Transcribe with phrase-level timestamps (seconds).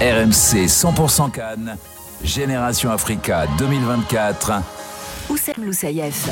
[0.00, 1.76] RMC 100% Cannes,
[2.24, 4.62] Génération Africa 2024.
[5.28, 6.26] Oussem Loussaïef.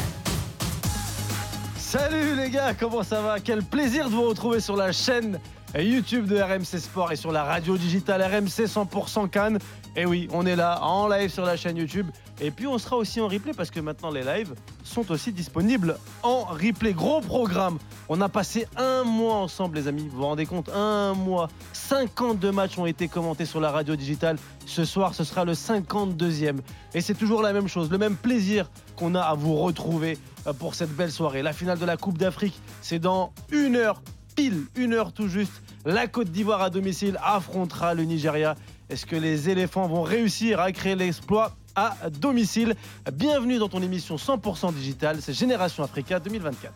[1.76, 3.40] Salut les gars, comment ça va?
[3.40, 5.38] Quel plaisir de vous retrouver sur la chaîne
[5.78, 9.58] YouTube de RMC Sport et sur la radio digitale RMC 100% Cannes.
[9.94, 12.06] Et oui, on est là en live sur la chaîne YouTube.
[12.40, 15.98] Et puis on sera aussi en replay parce que maintenant les lives sont aussi disponibles
[16.22, 16.92] en replay.
[16.92, 17.78] Gros programme.
[18.08, 20.08] On a passé un mois ensemble les amis.
[20.08, 20.68] Vous vous rendez compte?
[20.68, 21.48] Un mois.
[21.72, 24.38] 52 matchs ont été commentés sur la radio digitale.
[24.66, 26.58] Ce soir, ce sera le 52e.
[26.94, 27.90] Et c'est toujours la même chose.
[27.90, 30.16] Le même plaisir qu'on a à vous retrouver
[30.46, 31.42] euh, pour cette belle soirée.
[31.42, 34.00] La finale de la Coupe d'Afrique, c'est dans une heure
[34.36, 35.62] pile, une heure tout juste.
[35.84, 38.54] La Côte d'Ivoire à domicile affrontera le Nigeria.
[38.90, 41.57] Est-ce que les éléphants vont réussir à créer l'exploit?
[41.78, 42.74] À domicile
[43.12, 46.72] Bienvenue dans ton émission 100% digitale, c'est Génération Africa 2024.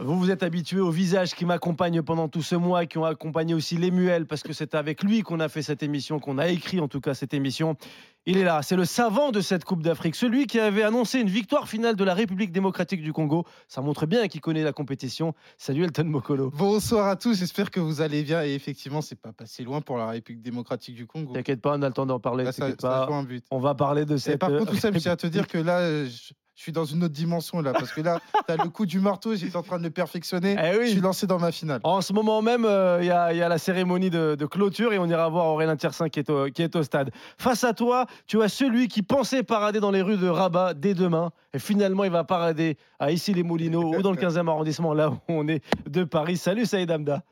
[0.00, 3.52] Vous vous êtes habitué au visage qui m'accompagne pendant tout ce mois, qui ont accompagné
[3.52, 6.78] aussi Lemuel, parce que c'est avec lui qu'on a fait cette émission, qu'on a écrit
[6.78, 7.76] en tout cas cette émission.
[8.24, 11.28] Il est là, c'est le savant de cette Coupe d'Afrique, celui qui avait annoncé une
[11.28, 13.44] victoire finale de la République démocratique du Congo.
[13.66, 15.34] Ça montre bien qu'il connaît la compétition.
[15.56, 16.50] Salut Elton Mokolo.
[16.50, 18.44] Bonsoir à tous, j'espère que vous allez bien.
[18.44, 21.32] Et effectivement, c'est pas passé loin pour la République démocratique du Congo.
[21.32, 22.44] T'inquiète pas, on a le temps d'en parler.
[22.44, 23.12] Là, ça, ça pas.
[23.12, 23.44] un but.
[23.50, 24.38] On va parler de Et cette.
[24.38, 26.64] par contre, tout ça, je euh, tiens à te dire que là, euh, je, je
[26.64, 29.54] suis dans une autre dimension là, parce que là, t'as le coup du marteau, j'étais
[29.54, 30.56] en train de le perfectionner.
[30.58, 30.86] Eh oui.
[30.86, 31.78] Je suis lancé dans ma finale.
[31.84, 34.44] En ce moment même, euh, il y, a- il y a la cérémonie de, de
[34.44, 37.12] clôture et on ira voir Aurélien Tiersin qui est, au, qui est au stade.
[37.38, 40.94] Face à toi, tu as celui qui pensait parader dans les rues de Rabat dès
[40.94, 41.30] demain.
[41.54, 45.46] Et finalement, il va parader à Issy-les-Moulineaux ou dans le 15e arrondissement, là où on
[45.46, 46.36] est de Paris.
[46.36, 47.22] Salut Saïd Amda.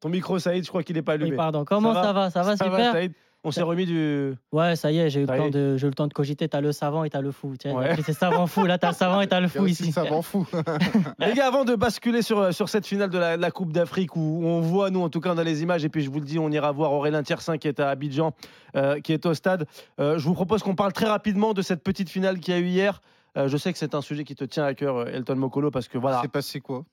[0.00, 1.32] Ton micro, Saïd, je crois qu'il n'est pas allumé.
[1.32, 1.64] Oui, pardon.
[1.66, 2.56] Comment Ça va ça va?
[2.56, 3.12] Ça va, Ça va, super Saïd?
[3.44, 4.34] On s'est remis du.
[4.52, 6.48] Ouais, ça y est, j'ai eu, le temps de, j'ai eu le temps de cogiter.
[6.48, 7.54] T'as le savant et t'as le fou.
[7.58, 7.94] Tiens, Ouais.
[8.02, 8.64] C'est savant fou.
[8.64, 9.92] Là, t'as le savant et t'as le fou ici.
[10.10, 10.46] m'en fout.
[11.18, 14.16] Les gars, avant de basculer sur, sur cette finale de la, de la Coupe d'Afrique,
[14.16, 16.20] où on voit, nous en tout cas, on a les images, et puis je vous
[16.20, 18.32] le dis, on ira voir Aurélien Tiersin qui est à Abidjan,
[18.76, 19.66] euh, qui est au stade.
[20.00, 22.60] Euh, je vous propose qu'on parle très rapidement de cette petite finale qu'il y a
[22.60, 23.00] eu hier.
[23.36, 25.70] Euh, je sais que c'est un sujet qui te tient à cœur, euh, Elton Mokolo,
[25.72, 26.84] parce que voilà, C'est passé quoi?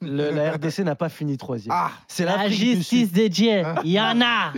[0.00, 1.74] Le- la RDC n'a pas fini troisième.
[1.76, 2.76] Ah c'est La l'Afrique du Sud.
[2.76, 3.62] justice des dieux.
[3.84, 4.52] Il y en a.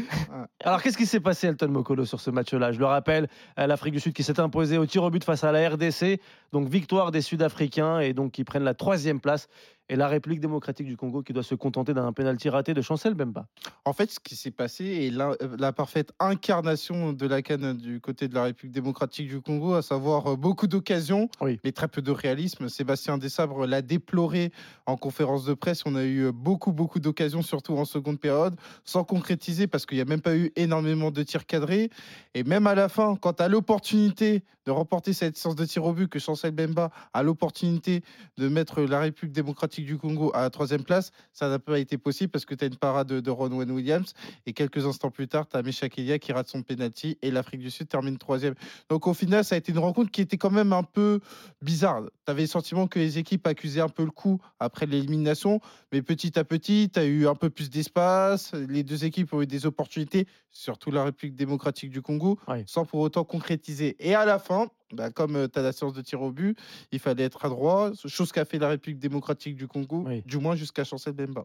[0.65, 2.73] Alors, qu'est-ce qui s'est passé, Elton Mokolo, sur ce match-là?
[2.73, 5.43] Je le rappelle, euh, l'Afrique du Sud qui s'est imposée au tir au but face
[5.45, 6.21] à la RDC.
[6.53, 9.49] Donc, victoire des Sud-Africains et donc qui prennent la troisième place.
[9.89, 13.15] Et la République démocratique du Congo qui doit se contenter d'un penalty raté de Chancel
[13.15, 13.47] Bemba.
[13.85, 17.77] En fait, ce qui s'est passé est la, euh, la parfaite incarnation de la canne
[17.77, 21.59] du côté de la République démocratique du Congo, à savoir euh, beaucoup d'occasions, Oui.
[21.65, 22.69] mais très peu de réalisme.
[22.69, 24.53] Sébastien Desabre l'a déploré
[24.87, 25.83] en conférence de presse.
[25.87, 29.97] On a eu euh, beaucoup, beaucoup d'occasions, surtout en seconde période, sans concrétiser parce qu'il
[29.97, 31.91] n'y a même pas eu énormément de tirs cadrés.
[32.35, 35.93] Et même à la fin, quand as l'opportunité de remporter cette séance de tir au
[35.93, 38.03] but, que Chancel Bemba a l'opportunité
[38.37, 41.99] de mettre la République démocratique du Congo à la troisième place, ça n'a pas été
[41.99, 44.13] possible parce que tu as une parade de, de Ronwen Williams.
[44.47, 47.61] Et quelques instants plus tard, tu as Meshak Elia qui rate son penalty et l'Afrique
[47.61, 48.55] du Sud termine troisième.
[48.89, 51.21] Donc au final, ça a été une rencontre qui était quand même un peu
[51.61, 52.03] bizarre.
[52.25, 55.61] Tu avais le sentiment que les équipes accusaient un peu le coup après l'élimination,
[55.93, 58.53] mais petit à petit, tu as eu un peu plus d'espace.
[58.55, 62.63] Les deux équipes ont eu des opportunités, surtout la République démocratique du Congo, Oui.
[62.67, 63.97] sans pour autant concrétiser.
[64.01, 66.57] Et à la fin, bah, comme tu as la séance de tir au but,
[66.93, 70.23] il fallait être adroit, chose qu'a fait la République démocratique du Congo, Oui.
[70.27, 71.45] du moins jusqu'à Chancel Bemba.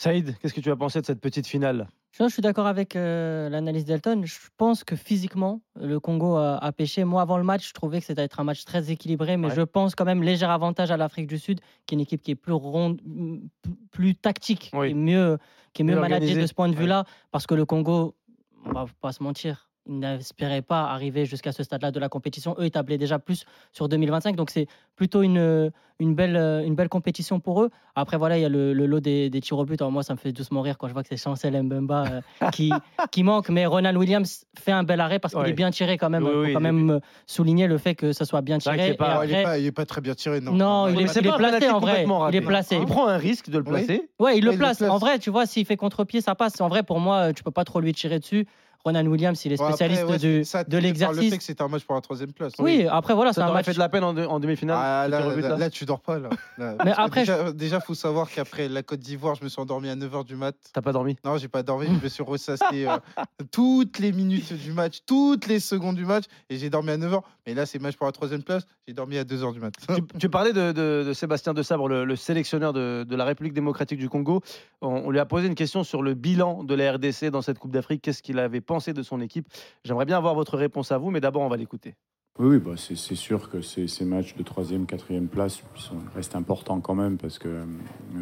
[0.00, 1.86] Saïd, qu'est-ce que tu as pensé de cette petite finale?
[2.12, 4.22] Je suis d'accord avec euh, l'analyse d'Elton.
[4.24, 7.04] Je pense que physiquement, le Congo a, a pêché.
[7.04, 9.54] Moi, avant le match, je trouvais que c'était être un match très équilibré, mais Ouais.
[9.54, 12.30] je pense quand même léger avantage à l'Afrique du Sud, qui est une équipe qui
[12.30, 12.98] est plus ronde,
[13.90, 14.86] plus tactique, Oui.
[14.86, 15.38] qui est mieux,
[15.74, 16.80] qui est mieux Mieux managée de ce point de Ouais.
[16.80, 18.16] vue-là, parce que le Congo,
[18.64, 19.69] on va pas se mentir.
[19.86, 22.54] Ils n'espéraient pas arriver jusqu'à ce stade-là de la compétition.
[22.58, 24.36] Eux, ils tablaient déjà plus sur 2025.
[24.36, 27.70] Donc, c'est plutôt une, une, belle, une belle compétition pour eux.
[27.96, 29.80] Après, voilà, il y a le, le lot des, des tirs au but.
[29.80, 32.04] Alors, moi, ça me fait doucement rire quand je vois que c'est Chancel Mbemba
[32.42, 32.70] euh, qui,
[33.10, 33.48] qui manque.
[33.48, 35.50] Mais Ronald Williams fait un bel arrêt parce qu'il Ouais.
[35.50, 36.24] est bien tiré quand même.
[36.24, 38.94] Oui, Il faut oui, quand même euh, souligner le fait que ça soit bien tiré.
[38.94, 40.52] pas- il, est après- pas, il est pas très bien tiré, non.
[40.52, 42.04] Non, il est- il est placé, en vrai.
[42.04, 42.40] Il est raté.
[42.42, 42.76] placé.
[42.76, 43.70] Il prend un risque de le Oui.
[43.70, 44.10] placer.
[44.18, 44.76] Ouais, il le il le place.
[44.78, 44.90] place.
[44.90, 46.60] En vrai, tu vois, s'il fait contre-pied, ça passe.
[46.60, 48.46] En vrai, pour moi, euh, tu peux pas trop lui tirer dessus.
[48.84, 51.36] Ronald Williams, il est Bon, après, spécialiste ouais, du- ça, de par Le fait l'exercice.
[51.36, 52.52] que c'était un match pour la troisième place.
[52.58, 53.66] Oui, après, voilà, c'est Ça un match.
[53.66, 56.30] fait de la peine en, de- en demi-finale Ah, là, tu dors pas là.
[56.84, 59.96] Mais après, déjà, déjà, faut savoir qu'après la Côte d'Ivoire, je me suis endormi à
[59.96, 60.54] 9h du mat.
[60.72, 61.16] T'as pas dormi?
[61.24, 62.96] Non, j'ai pas dormi, je me suis ressassé euh,
[63.52, 67.20] toutes les minutes du match, toutes les secondes du match, et j'ai dormi à 9h.
[67.46, 69.72] Mais là, c'est match pour la troisième place, j'ai dormi à 2h du mat.
[69.94, 73.24] tu, tu parlais de, de- de Sébastien De Sabre, le, le sélectionneur de, de la
[73.24, 74.40] République démocratique du Congo.
[74.80, 77.58] On, on lui a posé une question sur le bilan de la RDC dans cette
[77.58, 78.02] Coupe d'Afrique.
[78.02, 79.48] Qu'est-ce qu'il avait de son équipe
[79.84, 81.94] J'aimerais bien avoir votre réponse à vous, mais d'abord, on va l'écouter.
[82.38, 86.94] Oui, bah c'est sûr que ces, matchs de troisième, quatrième place sont, restent importants quand
[86.94, 87.48] même parce que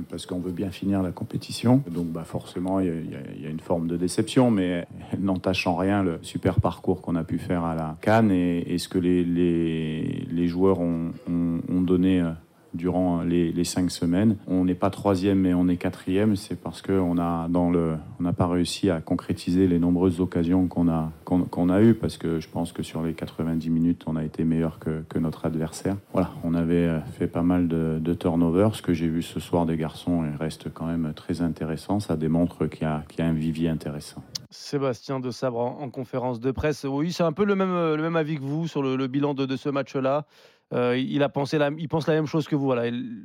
[0.09, 1.83] parce qu'on veut bien finir la compétition.
[1.89, 6.19] Donc bah forcément, il y, a, une forme de déception, mais n'entache en rien le
[6.23, 11.13] super parcours qu'on a pu faire à la Cannes et, ce que les joueurs ont,
[11.29, 12.33] ont, ont donné euh,
[12.75, 14.37] durant les, cinq semaines.
[14.47, 16.37] On n'est pas troisième, mais on est quatrième.
[16.37, 21.83] C'est parce qu'on n'a pas réussi à concrétiser les nombreuses occasions qu'on a, qu'on, a
[21.83, 21.95] eues.
[21.95, 25.19] Parce que je pense que sur les 90 minutes, on a été meilleur que, que
[25.19, 25.97] notre adversaire.
[26.13, 28.75] Voilà, on avait euh, fait pas mal de, de turnovers.
[28.75, 32.01] Ce que j'ai vu ce soir des garçons reste quand même très intéressant.
[32.01, 34.23] Ça démontre qu'il y a, qu'il y a un vivier intéressant.
[34.51, 36.85] Sébastien de Sabre en, en conférence de presse.
[36.85, 39.07] Oui, c'est un peu le même, euh, le même avis que vous sur le, le
[39.07, 40.27] bilan de, de ce match-là.
[40.75, 42.65] Euh, il, a pensé la, il pense la même chose que vous.
[42.65, 42.87] Voilà.
[42.87, 43.25] Il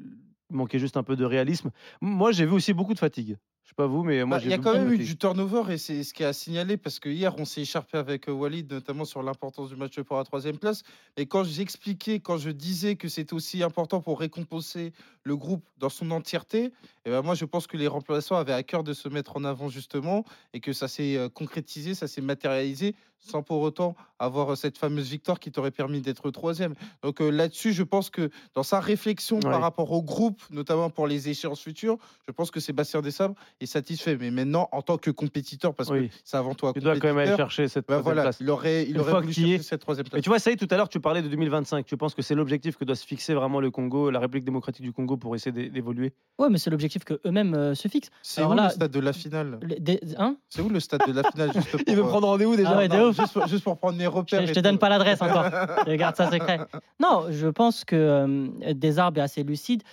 [0.50, 1.72] manquait juste un peu de réalisme.
[2.02, 3.38] Moi, j'ai vu aussi beaucoup de fatigue.
[3.64, 5.18] Je sais pas vous, mais moi, Bah, j'ai Il y a quand même eu du
[5.18, 8.34] turnover et c'est ce qui a signalé parce que hier on s'est écharpé avec euh,
[8.34, 10.84] Walid notamment sur l'importance du match pour la troisième place.
[11.16, 14.92] Et quand j'expliquais, quand je disais que c'était aussi important pour récompenser
[15.24, 16.74] le groupe dans son entièreté,
[17.06, 19.46] et ben moi je pense que les remplaçants avaient à cœur de se mettre en
[19.46, 22.96] avant justement et que ça s'est euh, concrétisé, ça s'est matérialisé
[23.26, 26.74] sans pour autant avoir euh, cette fameuse victoire qui t'aurait permis d'être troisième.
[27.02, 29.42] Donc euh, là-dessus, je pense que dans sa réflexion Ouais.
[29.42, 33.68] par rapport au groupe, notamment pour les échéances futures, je pense que Sébastien Desabre est
[33.68, 34.18] satisfait.
[34.20, 36.10] Mais maintenant, en tant que compétiteur, parce Oui.
[36.10, 38.38] que c'est avant un Il doit quand même aller chercher cette bah troisième voilà, place.
[38.40, 40.24] il aurait, il Une aurait voulu chercher est- cette troisième Mais place.
[40.24, 41.86] tu vois, ça y est, tout à l'heure, tu parlais de 2025.
[41.86, 44.84] Tu penses que c'est l'objectif que doit se fixer vraiment le Congo, la République démocratique
[44.84, 46.14] du Congo, pour essayer d'é- d'évoluer?
[46.40, 48.10] Ouais, mais c'est l'objectif que eux-mêmes euh, se fixent.
[48.22, 49.60] C'est alors où là, le stade de la finale?
[49.80, 50.38] des- hein?
[50.50, 52.78] C'est où le stade de la finale juste pour, Il veut prendre rendez-vous déjà Ah
[52.78, 54.46] ouais, non, juste, pour, juste pour prendre mes Je, repères.
[54.46, 55.46] je et te donne pas l'adresse encore.
[55.88, 56.60] je garde ça secret.
[57.00, 59.84] Non, je pense que euh, Desarbes est assez lucide.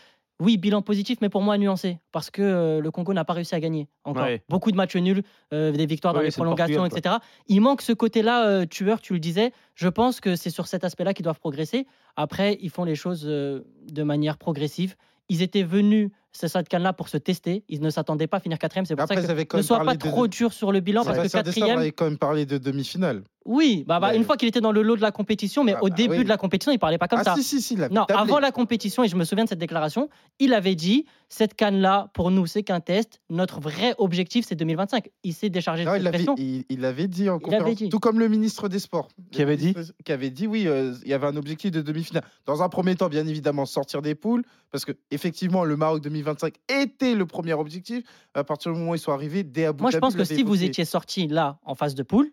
[0.40, 3.54] Oui, bilan positif, mais pour moi nuancé, parce que euh, le Congo n'a pas réussi
[3.54, 4.24] à gagner encore.
[4.24, 4.42] Ouais.
[4.48, 5.22] Beaucoup de matchs nuls,
[5.52, 7.16] euh, des victoires dans les le prolongations, etc.
[7.46, 9.52] Il manque ce côté-là euh, tueur, tu le disais.
[9.74, 11.86] Je pense que c'est sur cet aspect-là qu'ils doivent progresser.
[12.16, 14.96] Après, ils font les choses de manière progressive.
[15.28, 17.64] Ils étaient venus, ce Stade là pour se tester.
[17.68, 18.86] Ils ne s'attendaient pas à finir quatrième.
[18.86, 20.80] C'est pour Après, ça que avaient quand ne sois pas de- trop dur sur le
[20.80, 23.22] bilan, parce que quatrième, avait quand même parlé de demi-finale.
[23.46, 24.16] oui, bah, bah, Ouais.
[24.16, 26.18] une fois qu'il était dans le lot de la compétition, mais Ah au bah début
[26.18, 26.24] oui.
[26.24, 27.34] de la compétition, il parlait pas comme ah ça.
[27.34, 29.58] si, si, si, il avait Non, avant la compétition, et je me souviens de cette
[29.58, 33.20] déclaration, il avait dit cette canne-là, pour nous, c'est qu'un test.
[33.30, 35.10] Notre vrai objectif, c'est 2025.
[35.24, 36.34] Il s'est déchargé Non, de il cette l'avait pression.
[36.38, 37.88] il, il l'avait dit en Il avait conférence, dit.
[37.88, 39.08] tout comme le ministre des Sports.
[39.32, 41.80] Qui avait dit ministre- Qui avait dit, oui, euh, il y avait un objectif de
[41.82, 42.24] demi-finale.
[42.46, 46.54] Dans un premier temps, bien évidemment, sortir des poules, parce que effectivement, le Maroc 2025
[46.68, 48.04] était le premier objectif.
[48.34, 50.42] À partir du moment où ils sont arrivés, dès Abu Moi, je pense que si
[50.42, 52.30] vous étiez sorti là, en phase de poule,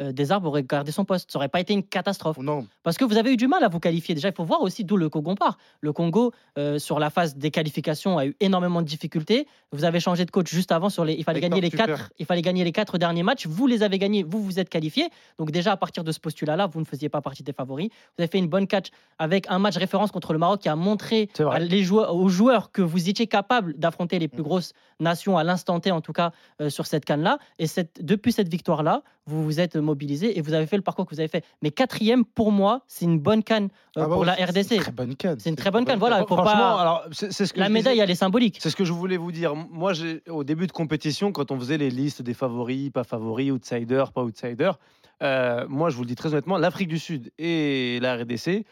[0.00, 1.30] euh, Desarbes aurait gardé son poste.
[1.32, 2.38] Ça aurait pas été une catastrophe.
[2.38, 4.14] Non, Parce que vous avez eu du mal à vous qualifier.
[4.14, 5.58] Déjà, il faut voir aussi d'où le Congo part.
[5.80, 9.46] Le Congo, euh, sur la phase des qualifications, a eu énormément de difficultés.
[9.72, 10.88] Vous avez changé de coach juste avant.
[10.88, 13.46] Sur les, il, fallait gagner les quatre, il fallait gagner les quatre derniers matchs.
[13.46, 15.08] Vous les avez gagnés, vous vous êtes qualifiés.
[15.38, 17.88] Donc déjà, à partir de ce postulat-là, vous ne faisiez pas partie des favoris.
[17.88, 18.88] Vous avez fait une bonne catch
[19.18, 22.82] avec un match référence contre le Maroc qui a montré les joueurs, aux joueurs que
[22.82, 24.44] vous étiez capable d'affronter les plus Mm.
[24.44, 27.38] grosses nations à l'instant T, en tout cas, euh, sur cette canne-là.
[27.58, 31.06] Et cette, depuis cette victoire-là, vous vous êtes mobilisés et vous avez fait le parcours
[31.06, 31.44] que vous avez fait.
[31.62, 33.64] Mais quatrième, pour moi, c'est une bonne canne
[33.96, 34.72] euh, Ah bah pour la c'est- C'est RDC.
[34.76, 35.38] une très bonne canne.
[35.40, 35.98] C'est une très bonne canne.
[35.98, 36.80] Voilà, il faut Franchement, pas.
[36.80, 37.72] alors, c'est ce que La disais.
[37.78, 38.58] médaille, elle est symbolique.
[38.60, 39.54] C'est ce que je voulais vous dire.
[39.54, 39.92] Moi,
[40.28, 44.22] au début de compétition, quand on faisait les listes des favoris, pas favoris, outsiders, pas
[44.22, 44.78] outsiders,
[45.22, 48.64] euh, moi, je vous le dis très honnêtement, l'Afrique du Sud et la RDC,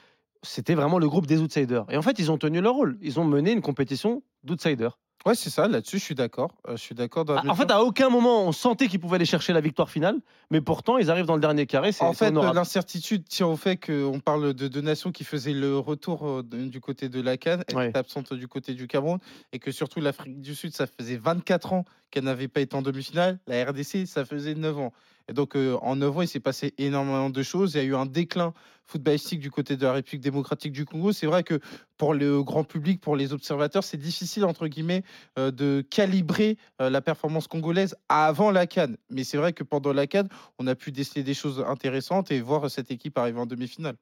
[0.43, 1.87] c'était vraiment le groupe des outsiders.
[1.89, 2.99] Et en fait, ils ont tenu leur rôle.
[3.01, 4.99] Ils ont mené une compétition d'outsiders.
[5.25, 6.51] Ouais, c'est ça, là-dessus, je suis d'accord.
[6.69, 7.25] Euh, je suis d'accord.
[7.25, 9.53] dans la Ah, En fait, mesure- à aucun moment, on sentait qu'ils pouvaient aller chercher
[9.53, 10.17] la victoire finale,
[10.51, 11.93] mais pourtant, ils arrivent dans le dernier carré.
[11.93, 12.57] C'est En c'est fait, honorable.
[12.57, 16.67] l'incertitude tient au fait qu'on parle de deux nations qui faisaient le retour euh, de-
[16.67, 17.89] du côté de la Cannes, elle Ouais.
[17.91, 19.19] était absente du côté du Cameroun,
[19.53, 22.83] et que surtout l'Afrique du Sud, ça faisait 24 ans qu'elle n'avait pas été en
[22.83, 23.39] demi-finale.
[23.47, 24.93] La RDC, ça faisait 9 ans.
[25.29, 27.75] Et donc, euh, en 9 ans, il s'est passé énormément de choses.
[27.75, 28.53] Il y a eu un déclin
[28.93, 31.13] footballistique du côté de la République démocratique du Congo.
[31.13, 31.59] C'est vrai que
[31.97, 35.03] pour le grand public, pour les observateurs, c'est difficile, entre guillemets,
[35.39, 38.97] euh, de calibrer euh, la performance congolaise avant la Cannes.
[39.11, 42.41] Mais c'est vrai que pendant la Cannes, on a pu déceler des choses intéressantes et
[42.41, 43.97] voir cette équipe arriver en demi-finale.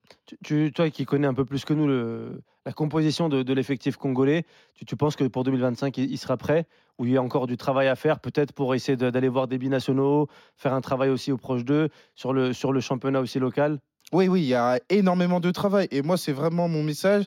[0.75, 1.87] Toi qui connais un peu plus que nous
[2.67, 4.45] la composition de, l'effectif congolais,
[4.87, 6.67] tu, penses que pour 2025, il, sera prêt
[6.99, 9.59] Ou il y a encore du travail à faire, peut-être pour essayer d'aller voir des
[9.59, 13.79] binationaux, faire un travail aussi au proche d'eux, sur le, sur le championnat aussi local?
[14.13, 15.89] Oui, oui, il y a énormément de travail.
[15.91, 17.25] Et moi, c'est vraiment mon message.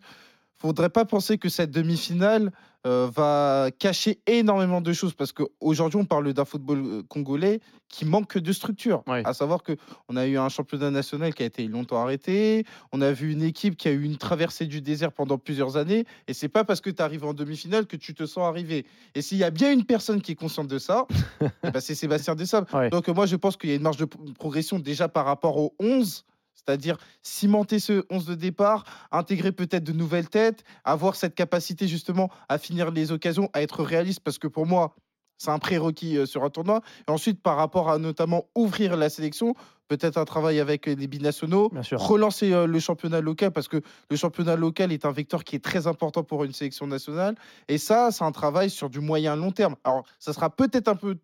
[0.56, 2.52] faudrait pas penser que cette demi-finale
[2.86, 8.04] euh, va cacher énormément de choses parce qu'aujourd'hui, on parle d'un football euh, congolais qui
[8.04, 9.04] manque de structure.
[9.08, 9.22] Ouais.
[9.24, 12.66] À savoir qu'on a eu un championnat national qui a été longtemps arrêté.
[12.92, 16.04] On a vu une équipe qui a eu une traversée du désert pendant plusieurs années.
[16.28, 18.86] Et c'est pas parce que tu arrives en demi-finale que tu te sens arrivé.
[19.16, 21.08] Et s'il y a bien une personne qui est consciente de ça,
[21.64, 22.36] eh ben, c'est Sébastien.
[22.74, 22.90] Ouais.
[22.90, 25.74] Donc, moi, je pense qu'il y a une marge de progression déjà par rapport aux
[25.80, 31.88] 11 C'est-à-dire cimenter ce 11 de départ, intégrer peut-être de nouvelles têtes, avoir cette capacité
[31.88, 34.96] justement à finir les occasions, à être réaliste, parce que pour moi,
[35.38, 36.82] c'est un prérequis euh, sur un tournoi.
[37.08, 39.56] Et ensuite, par rapport à notamment ouvrir la sélection,
[39.88, 44.56] peut-être un travail avec les binationaux, relancer euh, le championnat local, parce que le championnat
[44.56, 47.36] local est un vecteur qui est très important pour une sélection nationale.
[47.68, 49.76] Et ça, c'est un travail sur du moyen long terme.
[49.84, 51.18] Alors, ça sera peut-être un peu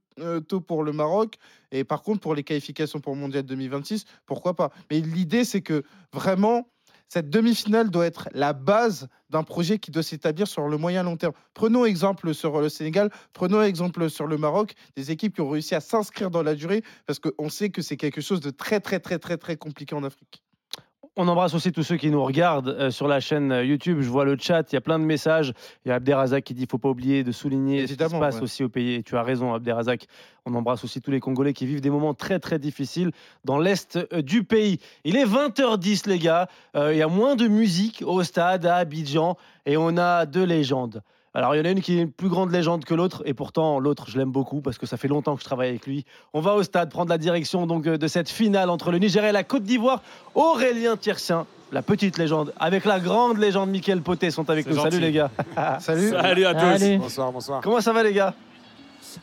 [0.48, 1.36] tôt pour le Maroc.
[1.72, 4.72] Et par contre, pour les qualifications pour le Mondial 2026, pourquoi pas?
[4.90, 5.84] Mais l'idée, c'est que
[6.14, 6.68] vraiment,
[7.08, 11.18] cette demi-finale doit être la base d'un projet qui doit s'établir sur le moyen long
[11.18, 11.34] terme.
[11.56, 15.74] Prenons exemple sur le Sénégal, prenons exemple sur le Maroc, des équipes qui ont réussi
[15.74, 19.00] à s'inscrire dans la durée, parce qu'on sait que c'est quelque chose de très, très,
[19.00, 20.44] très, très, très compliqué en Afrique.
[21.22, 24.00] On embrasse aussi tous ceux qui nous regardent euh, sur la chaîne euh, YouTube.
[24.00, 25.52] Je vois le chat, il y a plein de messages.
[25.84, 28.38] Il y a Abderrazak qui dit faut pas oublier de souligner ce qui se passe
[28.38, 28.42] ouais.
[28.42, 28.94] aussi au pays.
[28.94, 30.08] Et tu as raison, Abderrazak.
[30.46, 33.12] On embrasse aussi tous les Congolais qui vivent des moments très très difficiles
[33.44, 34.80] dans l'est euh, du pays.
[35.04, 36.48] Il est 20h10, les gars.
[36.78, 39.36] Euh, il y a moins de musique au stade à Abidjan
[39.66, 41.04] et on a deux légendes.
[41.40, 43.34] Alors, il y en a une qui est une plus grande légende que l'autre, et
[43.34, 46.04] pourtant, l'autre, je l'aime beaucoup parce que ça fait longtemps que je travaille avec lui.
[46.34, 49.30] On va au stade prendre la direction donc euh, de cette finale entre le Nigeria
[49.30, 50.02] et la Côte d'Ivoire.
[50.36, 54.82] Aurélien Tiercien, la petite légende, avec la grande légende Mickaël Poté sont avec nous.
[54.82, 55.32] Salut les gars.
[55.80, 56.60] Salut Salut à tous.
[56.60, 56.98] Allez.
[56.98, 57.62] Bonsoir, bonsoir.
[57.62, 58.34] Comment ça va les gars?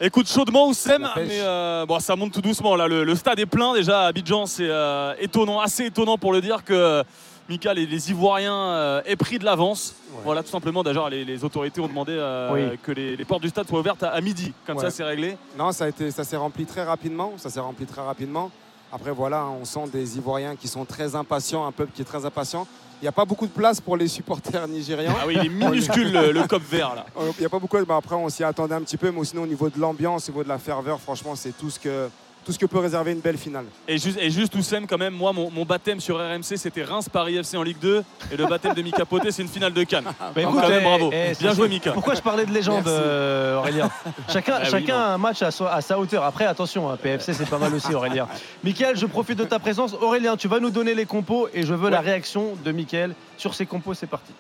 [0.01, 2.77] Écoute, chaudement Oussem, mais euh, bon, ça monte tout doucement.
[2.77, 4.47] Là, le, le stade est plein déjà à Abidjan.
[4.47, 7.03] C'est euh, étonnant, assez étonnant pour le dire que euh,
[7.49, 9.95] Mika, les, les Ivoiriens euh, aient pris de l'avance.
[10.13, 10.21] Ouais.
[10.25, 10.83] Voilà, tout simplement.
[10.83, 12.79] D'ailleurs, les, les autorités ont demandé euh, Oui.
[12.83, 14.53] que les, les portes du stade soient ouvertes à, à midi.
[14.67, 14.83] Comme Ouais.
[14.85, 15.37] ça, c'est réglé.
[15.57, 17.35] Non, ça a été, ça s'est rempli très rapidement.
[17.37, 18.51] Ça s'est rempli très rapidement.
[18.93, 22.25] Après, voilà, on sent des Ivoiriens qui sont très impatients, un peuple qui est très
[22.25, 22.67] impatient.
[23.01, 25.13] Il n'y a pas beaucoup de place pour les supporters nigérians.
[25.21, 27.05] Ah oui, il est minuscule le, le cop vert là.
[27.21, 27.77] Euh, Il n'y a pas beaucoup.
[27.77, 30.29] de- bah, après, on s'y attendait un petit peu, mais sinon, au niveau de l'ambiance,
[30.29, 32.09] au niveau de la ferveur, franchement, c'est tout ce que
[32.47, 33.65] tout ce que peut réserver une belle finale.
[33.89, 37.37] Et juste, et juste Oussem, quand même, moi, mon, mon baptême sur RMC, c'était Reims-Paris
[37.39, 38.05] FC en Ligue 2.
[38.31, 40.05] Et le baptême de Mika Poté, c'est une finale de Cannes.
[40.05, 41.11] Bah, écoute, quand même, eh, bravo.
[41.13, 41.91] eh, Bien joué, Mika.
[41.91, 43.91] Pourquoi je parlais de légende, euh, Aurélien
[44.33, 46.23] Chacun, Ah a un match à, sa- à sa hauteur.
[46.23, 48.29] Après, attention, hein, PFC, c'est pas mal aussi, Aurélien.
[48.65, 49.95] Michael, je profite de ta présence.
[50.01, 53.55] Aurélien, tu vas nous donner les compos et je veux la réaction de Michael sur
[53.57, 53.95] ces compos.
[53.95, 54.33] C'est parti.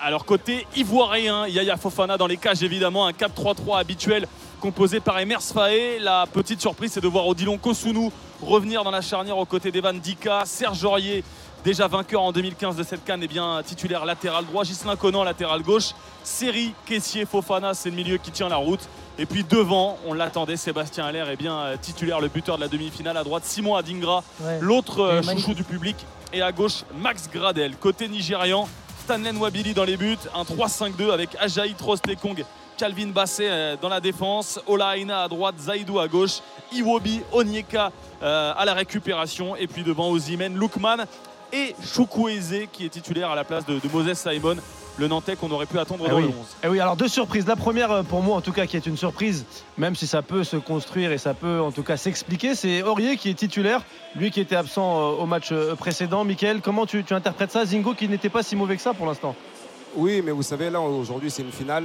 [0.00, 4.26] Alors côté ivoirien, Yaya Fofana dans les cages évidemment, un 4-3-3 habituel
[4.58, 5.98] composé par Emers Faé.
[5.98, 8.10] La petite surprise c'est de voir Odilon Kosunu
[8.42, 11.24] revenir dans la charnière aux côtés d'Evan Dika, Serge Aurier
[11.64, 15.62] déjà vainqueur en 2015 de cette canne, et bien titulaire latéral droit, Gislain Conan latéral
[15.62, 15.90] gauche,
[16.22, 18.88] Seri, Caissier, Fofana, c'est le milieu qui tient la route.
[19.18, 22.68] Et puis devant, on l'attendait, Sébastien Allaire est bien euh, titulaire, le buteur de la
[22.68, 24.58] demi-finale à droite, Simon Adingra, Ouais.
[24.60, 25.96] L'autre euh, chouchou du public
[26.32, 27.76] et à gauche Max Gradel.
[27.76, 28.68] Côté nigérian,
[29.04, 32.44] Stanley Nwabili dans les buts, un 3-5-2 avec Ajayi Trostekong,
[32.78, 36.38] Calvin Basset euh, dans la défense, Ola Aina à droite, Zaidou à gauche,
[36.72, 37.90] Iwobi, Onyeka
[38.22, 41.04] euh, à la récupération et puis devant Ozimen, Lukman
[41.52, 44.56] et Chukwueze qui est titulaire à la place de, de Moses Simon,
[44.98, 46.22] le Nantais qu'on aurait pu attendre Eh dans oui.
[46.22, 46.34] le 11.
[46.64, 47.46] Eh oui, alors deux surprises.
[47.46, 49.44] La première, euh, pour moi en tout cas, qui est une surprise,
[49.76, 53.16] même si ça peut se construire et ça peut en tout cas s'expliquer, c'est Aurier
[53.16, 53.82] qui est titulaire,
[54.14, 56.24] lui qui était absent au match précédent.
[56.24, 57.64] Michael, comment tu, tu interprètes ça?
[57.64, 59.34] Zingo qui n'était pas si mauvais que ça pour l'instant
[59.96, 61.84] Oui, mais vous savez, là, aujourd'hui, c'est une finale.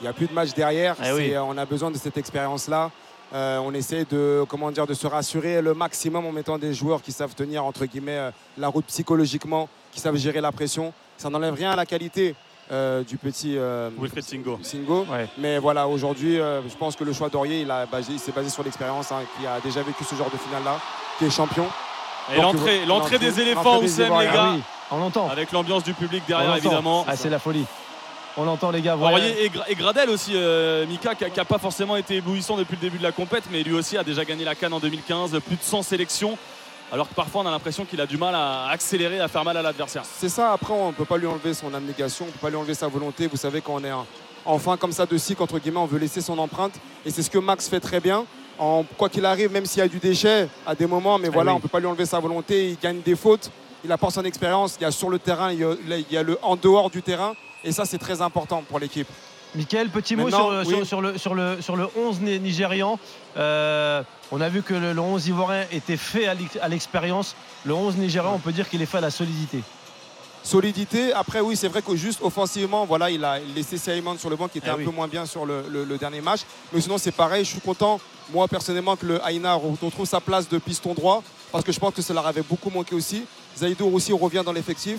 [0.00, 0.96] Il n'y a plus de match derrière.
[1.04, 1.28] Eh oui.
[1.30, 2.90] C'est- On a besoin de cette expérience-là.
[3.32, 7.00] Euh, on essaie de, comment dire, de se rassurer le maximum en mettant des joueurs
[7.00, 10.92] qui savent tenir, entre guillemets, euh, la route psychologiquement, qui savent gérer la pression.
[11.16, 12.34] Ça n'enlève rien à la qualité
[12.72, 14.58] euh, du petit euh, Wilfried Singo.
[14.62, 15.04] Singo.
[15.10, 15.28] Ouais.
[15.38, 18.32] Mais voilà, aujourd'hui, euh, je pense que le choix d'Aurier, il, a basé- il s'est
[18.32, 20.78] basé sur l'expérience, hein, qui a déjà vécu ce genre de finale-là,
[21.18, 21.66] qui est champion.
[22.32, 25.28] Et l'entrée, l'entrée des éléphants, Oussem, les gars, Ah oui, on l'entend.
[25.28, 27.04] avec l'ambiance du public derrière évidemment.
[27.08, 27.64] Ah, c'est la folie.
[28.36, 28.94] On l'entend les gars.
[28.94, 29.18] voilà.
[29.18, 32.76] Aurier et, Gra- et Gradel aussi, euh, Mika, qui n'a pas forcément été éblouissant depuis
[32.76, 35.32] le début de la compète, mais lui aussi a déjà gagné la Cannes en 2015,
[35.46, 36.38] plus de 100 sélections.
[36.92, 39.56] Alors que parfois on a l'impression qu'il a du mal à accélérer, à faire mal
[39.56, 40.02] à l'adversaire.
[40.04, 42.50] C'est ça, après, on ne peut pas lui enlever son abnégation, on ne peut pas
[42.50, 43.28] lui enlever sa volonté.
[43.28, 44.06] Vous savez, quand on est en,
[44.44, 46.74] en fin comme ça de cycle, entre guillemets, on veut laisser son empreinte.
[47.06, 48.24] Et c'est ce que Max fait très bien.
[48.58, 51.52] En, quoi qu'il arrive, même s'il y a du déchet à des moments, mais voilà,
[51.52, 51.54] oui.
[51.54, 52.70] on ne peut pas lui enlever sa volonté.
[52.70, 53.50] Il gagne des fautes,
[53.84, 54.76] il apporte son expérience.
[54.80, 56.90] Il y a sur le terrain, il y a, il y a le en dehors
[56.90, 57.34] du terrain.
[57.64, 59.08] Et ça, c'est très important pour l'équipe.
[59.54, 60.74] Michael, petit mot Maintenant, sur, le- oui.
[60.76, 62.98] sur, sur le, sur, le, sur le 11 ni- nigérian.
[63.36, 67.34] Euh, on a vu que le, le 11 ivoirien était fait à l'ex- à l'expérience.
[67.64, 69.62] Le 11 nigérian, on peut dire qu'il est fait à la solidité.
[70.42, 71.12] Solidité.
[71.12, 74.48] Après, oui, c'est vrai que juste offensivement, voilà, il a laissé Simon sur le banc
[74.48, 74.84] qui était Eh un oui.
[74.84, 76.40] peu moins bien sur le, le- le dernier match.
[76.72, 77.44] Mais sinon, c'est pareil.
[77.44, 78.00] Je suis content,
[78.32, 81.92] moi, personnellement, que le Aina retrouve sa place de piston droit parce que je pense
[81.92, 83.24] que leur avait beaucoup manqué aussi.
[83.58, 84.98] Zaïdour aussi revient dans l'effectif.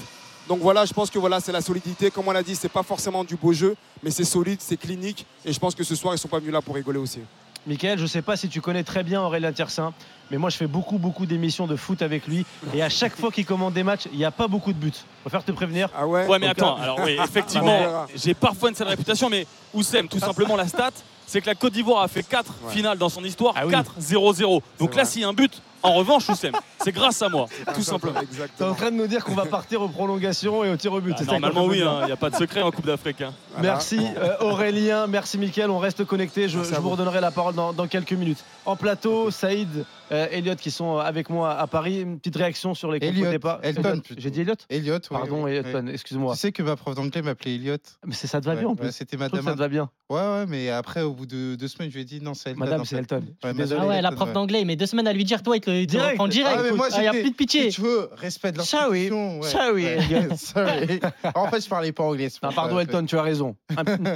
[0.51, 2.12] Donc voilà, je pense que voilà, c'est la solidité.
[2.12, 5.25] Comme on l'a dit, c'est pas forcément du beau jeu, mais c'est solide, c'est clinique.
[5.46, 7.20] Et je pense que ce soir, ils sont pas venus là pour rigoler aussi.
[7.65, 9.93] Michael, je sais pas si tu connais très bien Aurélien Tiersin,
[10.29, 12.43] mais moi je fais beaucoup beaucoup d'émissions de foot avec lui
[12.74, 14.91] et à chaque fois qu'il commande des matchs, il n'y a pas beaucoup de buts.
[14.93, 15.88] Je préfère te prévenir.
[15.96, 18.08] Ah ouais Ouais, mais Donc, attends, euh, alors oui, effectivement, verra.
[18.13, 20.89] j'ai parfois une sale réputation, mais Oussem, tout simplement la stat,
[21.27, 22.74] c'est que la Côte d'Ivoire a fait 4 Ouais.
[22.74, 23.72] finales dans son histoire, Ah oui.
[23.74, 24.62] 4-0-0.
[24.79, 27.47] Donc C'est là, s'il y a un but, en revanche, Oussem, c'est grâce à moi,
[27.65, 28.19] Ah, tout simplement.
[28.57, 31.01] T'es en train de nous dire qu'on va partir aux prolongations et au tir au
[31.01, 31.15] but.
[31.19, 33.21] Ah, normalement, oui, il n'y a pas de secret en Coupe d'Afrique.
[33.21, 33.33] hein.
[33.53, 33.73] Voilà.
[33.73, 36.89] Merci euh, Aurélien, merci Mickaël, on reste connectés, je, vous vous.
[36.89, 38.43] redonnerai la parole dans, dans quelques minutes.
[38.65, 42.91] En plateau, Saïd, euh, Elliot qui sont avec moi à Paris, une petite réaction sur
[42.91, 43.60] les compos de Elliot, départ.
[43.63, 44.01] Elton.
[44.18, 45.91] J'ai dit Elliot Elliot, oui, Pardon oui, oui.
[45.91, 46.34] excuse-moi.
[46.34, 47.77] Tu sais que ma prof d'anglais m'appelait Elliot.
[48.06, 48.88] Mais c'est- ça te va bien en plus.
[48.88, 49.44] ouais, C'était madame.
[49.44, 49.89] ça te va bien.
[50.10, 52.50] Ouais, ouais, mais après, au bout de deux semaines, je lui ai dit non, c'est
[52.50, 52.60] Elton.
[52.60, 52.98] Madame, en c'est.
[52.98, 53.24] Elton.
[53.44, 53.51] Ouais.
[53.77, 54.34] Ah ouais, la Elton, prof ouais.
[54.34, 56.12] d'anglais, il met deux semaines à lui dire, toi, il te, il te Direct.
[56.12, 56.58] reprend direct.
[56.60, 57.72] Ah, mais moi, Ah, il n'y a plus de pitié.
[57.72, 59.10] Si tu veux, respect de Sorry.
[59.10, 59.72] l'institution.
[59.74, 59.84] Ouais.
[59.84, 60.36] Elliot.
[60.38, 61.00] Sorry.
[61.36, 62.27] En fait, je parlais pas anglais.
[62.41, 62.82] pour pardon ça.
[62.82, 63.56] Elton, tu as raison.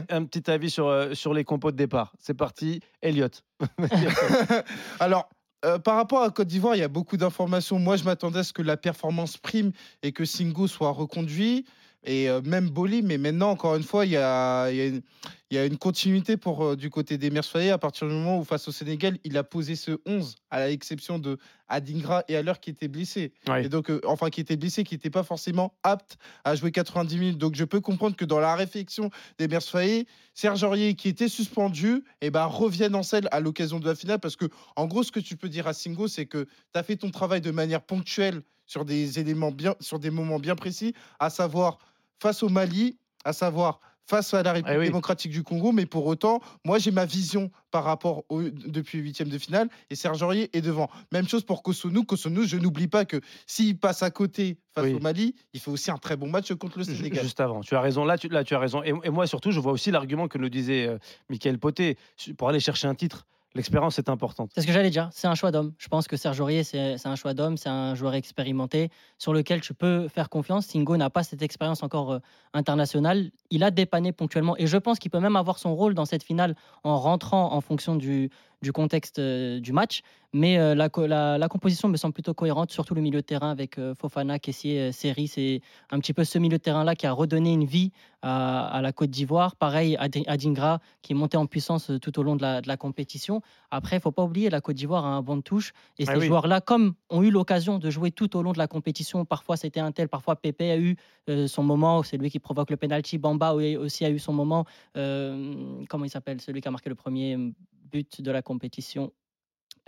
[0.09, 2.11] Un, petit avis sur, euh, sur les compos de départ.
[2.19, 3.27] C'est parti, Elliot.
[4.99, 5.29] Alors,
[5.65, 7.79] euh, par rapport à Côte d'Ivoire, il y a beaucoup d'informations.
[7.79, 9.71] Moi, je m'attendais à ce que la performance prime
[10.03, 11.65] et que Singo soit reconduit.
[12.05, 14.85] Et euh, même Boli, mais maintenant, encore une fois, il y a, il y a
[14.85, 15.01] une,
[15.51, 18.39] il y a une continuité pour, euh, du côté des Mercedes à partir du moment
[18.39, 22.53] où, face au Sénégal, il a posé ce 11, à l'exception de Adingra et Haller
[22.59, 23.31] qui étaient blessés.
[23.47, 23.65] Ouais.
[23.65, 27.17] Et donc, euh, enfin, qui étaient blessés, qui n'étaient pas forcément aptes à jouer 90
[27.17, 27.37] minutes.
[27.37, 32.03] Donc, je peux comprendre que dans la réflexion des Mercedes, Serge Aurier, qui était suspendu,
[32.21, 34.19] eh ben, revienne en selle à l'occasion de la finale.
[34.19, 34.45] Parce que,
[34.75, 37.11] en gros, ce que tu peux dire à Singo, c'est que tu as fait ton
[37.11, 41.77] travail de manière ponctuelle sur des éléments bien, sur des moments bien précis, à savoir
[42.21, 44.85] face au Mali, à savoir face à la République Eh oui.
[44.85, 45.71] démocratique du Congo.
[45.71, 49.95] Mais pour autant, moi, j'ai ma vision par rapport au, depuis huitième de finale et
[49.95, 50.91] Serge Aurier est devant.
[51.11, 52.03] Même chose pour Kosonou.
[52.03, 54.93] Kosonou, je n'oublie pas que s'il passe à côté face Oui.
[54.93, 57.23] au Mali, il fait aussi un très bon match contre le Sénégal.
[57.23, 58.05] Juste avant, tu as raison.
[58.05, 58.83] Là, tu, là, tu as raison.
[58.83, 60.99] Et, et moi, surtout, je vois aussi l'argument que nous disait euh,
[61.31, 61.97] Michael Poté.
[62.37, 64.51] Pour aller chercher un titre, l'expérience est importante.
[64.53, 65.09] C'est ce que j'allais dire.
[65.11, 65.73] C'est un choix d'homme.
[65.77, 67.57] Je pense que Serge Aurier, c'est un choix d'homme.
[67.57, 70.67] C'est un joueur expérimenté sur lequel tu peux faire confiance.
[70.67, 72.19] Singo n'a pas cette expérience encore euh,
[72.53, 73.31] internationale.
[73.49, 76.23] Il a dépanné ponctuellement et je pense qu'il peut même avoir son rôle dans cette
[76.23, 78.29] finale en rentrant en fonction du,
[78.65, 80.01] du contexte euh, du match.
[80.33, 83.51] Mais euh, la, la- la composition me semble plutôt cohérente, surtout le milieu de terrain
[83.51, 85.27] avec euh, Fofana, Kessier, Seri.
[85.27, 85.61] C'est
[85.91, 88.91] un petit peu ce milieu de terrain-là qui a redonné une vie à, à la
[88.91, 89.55] Côte d'Ivoire.
[89.55, 92.75] Pareil, Adi- Adingra qui est monté en puissance tout au long de la, de la
[92.75, 93.41] compétition.
[93.71, 95.71] Après, il faut pas oublier, la Côte d'Ivoire a un banc de touche.
[95.99, 96.27] Et Ah ces oui.
[96.27, 99.79] joueurs-là, comme ont eu l'occasion de jouer tout au long de la compétition, parfois c'était
[99.79, 100.97] un tel, parfois Pépé a eu
[101.29, 103.17] euh, son moment, c'est lui qui provoque le penalty.
[103.17, 104.65] Bamba aussi a eu son moment.
[104.97, 105.53] Euh,
[105.87, 106.41] comment il s'appelle?
[106.41, 107.37] Celui qui a marqué le premier
[107.91, 109.13] but de la compétition.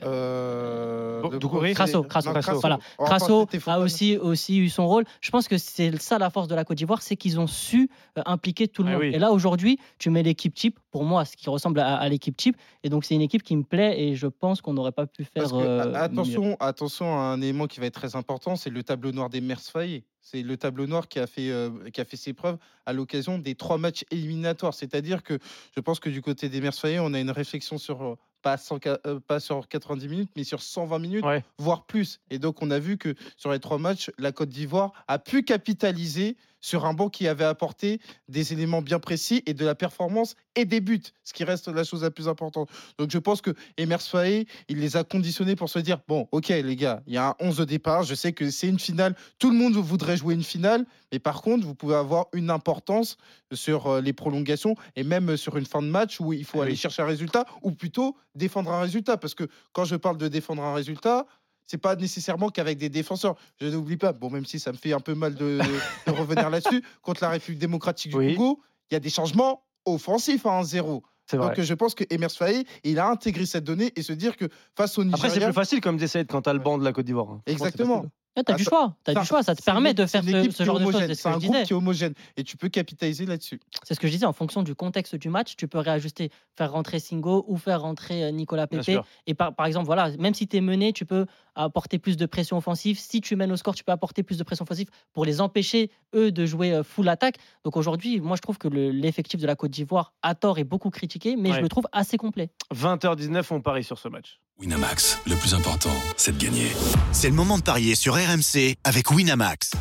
[0.03, 2.77] Euh, Bon, de Doucouré Crasso, Crasso, non, Crasso, voilà.
[2.99, 5.03] Enfin, Crasso a aussi, aussi eu son rôle.
[5.21, 7.89] Je pense que c'est ça la force de la Côte d'Ivoire, c'est qu'ils ont su
[8.17, 9.01] euh, impliquer tout le Ah monde.
[9.01, 9.11] oui.
[9.13, 12.37] Et là, aujourd'hui, tu mets l'équipe type, pour moi, ce qui ressemble à, à l'équipe
[12.37, 12.55] type.
[12.83, 15.23] Et donc, c'est une équipe qui me plaît et je pense qu'on n'aurait pas pu
[15.23, 15.43] faire.
[15.43, 15.95] Parce que, euh, mieux.
[15.95, 19.41] attention, attention à un élément qui va être très important, c'est le tableau noir des
[19.41, 20.03] Mers Faye.
[20.21, 23.39] C'est le tableau noir qui a fait, euh, qui a fait ses preuves à l'occasion
[23.39, 24.73] des trois matchs éliminatoires.
[24.73, 25.39] C'est-à-dire que
[25.73, 28.79] je pense que du côté des Mers on a une réflexion sur euh, pas, 100
[28.83, 31.43] ca- euh, pas sur 90 minutes, mais sur 120 minutes, Ouais.
[31.57, 32.19] voire plus.
[32.29, 35.43] Et donc, on a vu que sur les trois matchs, la Côte d'Ivoire a pu
[35.43, 40.35] capitaliser sur un banc qui avait apporté des éléments bien précis et de la performance
[40.55, 42.69] et des buts, ce qui reste la chose la plus importante.
[42.97, 46.49] Donc, je pense que Emers Faé, il les a conditionnés pour se dire bon, ok,
[46.49, 48.03] les gars, il y a un 11 de départ.
[48.03, 49.15] Je sais que c'est une finale.
[49.39, 53.15] Tout le monde voudrait jouer une finale, mais par contre, vous pouvez avoir une importance
[53.53, 56.63] sur euh, les prolongations et même sur une fin de match où il faut Ah
[56.63, 56.77] aller oui.
[56.77, 59.15] chercher un résultat ou plutôt défendre un résultat.
[59.15, 61.25] Parce que quand je parle de défendre un résultat,
[61.67, 63.35] c'est pas nécessairement qu'avec des défenseurs.
[63.61, 65.59] Je n'oublie pas, bon, même si ça me fait un peu mal de,
[66.07, 68.35] de revenir là-dessus, contre la République démocratique du Oui.
[68.35, 71.01] Congo, il y a des changements offensifs à 1-0.
[71.29, 71.47] C'est vrai.
[71.55, 74.45] Donc je pense que Emers Faé, il a intégré cette donnée et se dire que
[74.77, 76.93] face au Après, c'est Nigeria, plus facile, comme Saïd, quand t'as le banc de la
[76.93, 77.29] Côte d'Ivoire.
[77.31, 77.41] hein.
[77.45, 78.05] Exactement.
[78.39, 80.23] Ah, t'as du Ah, choix, t'as ça- du choix, ça te permet une- de faire
[80.23, 80.93] ce, ce genre de choses.
[80.99, 81.65] C'est ce C'est que un je groupe disais.
[81.65, 83.59] qui est homogène et tu peux capitaliser là-dessus.
[83.83, 86.71] C'est ce que je disais, en fonction du contexte du match, tu peux réajuster, faire
[86.71, 89.03] rentrer Singo ou faire rentrer euh, Nicolas sûr.
[89.25, 91.25] Et par, par exemple, voilà, même si tu es mené, tu peux
[91.63, 92.99] apporter plus de pression offensive.
[92.99, 95.91] Si tu mènes au score, tu peux apporter plus de pression offensive pour les empêcher,
[96.15, 97.37] eux, de jouer euh, full attaque.
[97.63, 100.63] Donc aujourd'hui, moi, je trouve que le- l'effectif de la Côte d'Ivoire, à tort, est
[100.63, 101.55] beaucoup critiqué, mais Ouais.
[101.57, 102.49] je le trouve assez complet.
[102.73, 104.39] 20h19, on parie sur ce match.
[104.59, 106.67] Winamax, le plus important, c'est de gagner.
[107.11, 109.71] C'est le moment de parier sur RMC avec Winamax.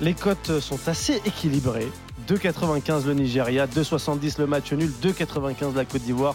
[0.00, 1.88] Les cotes sont assez équilibrées.
[2.28, 6.34] 2,95 le Nigeria, 2,70 le match nul, 2,95 la Côte d'Ivoire.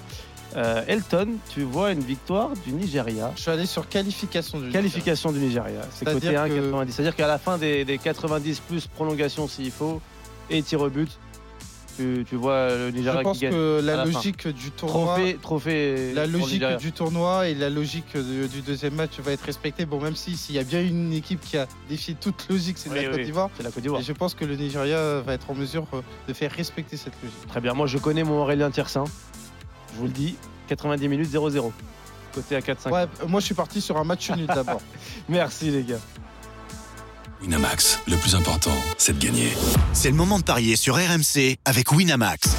[0.57, 3.31] Euh, Elton, tu vois une victoire du Nigeria.
[3.35, 5.81] Je suis allé sur qualification du Qualification du Nigeria.
[5.93, 6.91] C'est côté C'est-à-dire que- 1,90.
[6.91, 10.01] C'est-à-dire qu'à la fin des, des 90 plus prolongation s'il faut
[10.49, 11.09] et tir au but,
[11.97, 14.11] tu, tu vois le Nigeria Je pense qui gagne que la fin.
[14.11, 16.13] logique du tournoi, Trophée, trophée.
[16.13, 16.77] la logique Nigeria.
[16.77, 19.85] du tournoi et la logique de- du deuxième match va être respectée.
[19.85, 22.89] Bon, même si s'il y a bien une équipe qui a défié toute logique, c'est
[22.89, 23.49] Oui, la Côte d'Ivoire.
[23.55, 24.01] C'est la Côte d'Ivoire.
[24.01, 27.13] Et je pense que le Nigeria va être en mesure euh, de faire respecter cette
[27.21, 27.47] logique.
[27.47, 27.73] Très bien.
[27.73, 29.03] Moi, je connais mon Aurélien Tiersin.
[29.93, 30.35] Je vous le dis,
[30.67, 31.71] 90 minutes 0-0.
[32.33, 32.91] Côté à 4-5.
[32.91, 34.81] Ouais, euh, moi je suis parti sur un match nul d'abord.
[35.29, 35.99] Merci les gars.
[37.41, 39.51] Winamax, le plus important, c'est de gagner.
[39.93, 42.55] C'est le moment de parier sur RMC avec Winamax.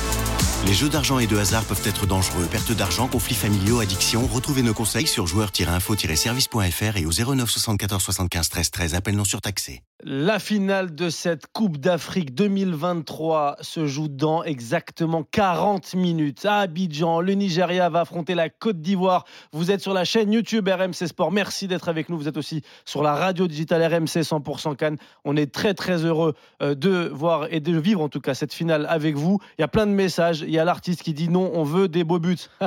[0.65, 2.47] Les jeux d'argent et de hasard peuvent être dangereux.
[2.47, 4.27] Perte d'argent, conflits familiaux, addiction.
[4.29, 8.95] Retrouvez nos conseils sur joueurs-info-service.fr et au 09 74 75 13 13.
[8.95, 9.83] Appel non surtaxé.
[10.05, 16.45] La finale de cette Coupe d'Afrique 2023 se joue dans exactement 40 minutes.
[16.45, 19.25] À Abidjan, le Nigeria va affronter la Côte d'Ivoire.
[19.53, 21.31] Vous êtes sur la chaîne YouTube RMC Sport.
[21.31, 22.19] Merci d'être avec nous.
[22.19, 24.97] Vous êtes aussi sur la radio digitale RMC 100% Cannes.
[25.25, 28.53] On est très très heureux euh, de voir et de vivre en tout cas cette
[28.53, 29.39] finale avec vous.
[29.57, 30.45] Il y a plein de messages.
[30.53, 32.37] Il y a l'artiste qui dit non, on veut des beaux buts.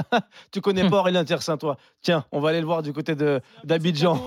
[0.52, 1.78] tu connais pas Aurélien Tiersin, toi?
[2.02, 4.20] Tiens, on va aller le voir du côté de- d'Abidjan.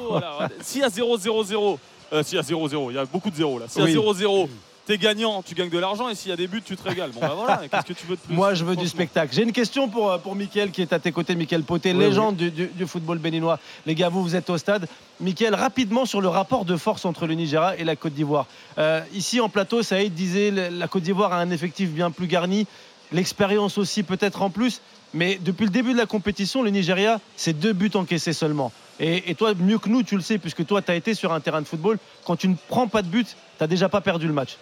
[0.61, 1.77] S'il y a 0-0-0,
[2.13, 3.65] euh, s'il y a 0-0, il y a beaucoup de 0 là.
[3.69, 3.95] S'il y a Oui.
[3.95, 4.49] 0-0,
[4.87, 7.11] t'es gagnant, tu gagnes de l'argent et s'il y a des buts, tu te régales.
[7.11, 9.35] Bon bah voilà, qu'est-ce que tu veux de plus Moi, je veux du spectacle.
[9.35, 11.99] J'ai une question pour, euh, pour Mickaël qui est à tes côtés, Mickaël Poté, Oui,
[11.99, 13.59] légende Du, du- du football béninois.
[13.87, 14.87] Les gars, vous, vous êtes au stade.
[15.21, 18.47] Mickaël, rapidement sur le rapport de force entre le Nigeria et la Côte d'Ivoire.
[18.79, 22.69] Euh, ici, en plateau, Saïd disait la Côte d'Ivoire a un effectif bien plus garni,
[23.13, 24.81] l'expérience aussi peut-être en plus.
[25.15, 28.73] Mais depuis le début de la compétition, le Nigeria, c'est deux buts encaissés seulement.
[29.01, 31.33] Et, et toi, mieux que nous, tu le sais, puisque toi, tu as été sur
[31.33, 31.99] un terrain de football.
[32.27, 34.59] Quand tu ne prends pas de but, tu n'as déjà pas perdu le match.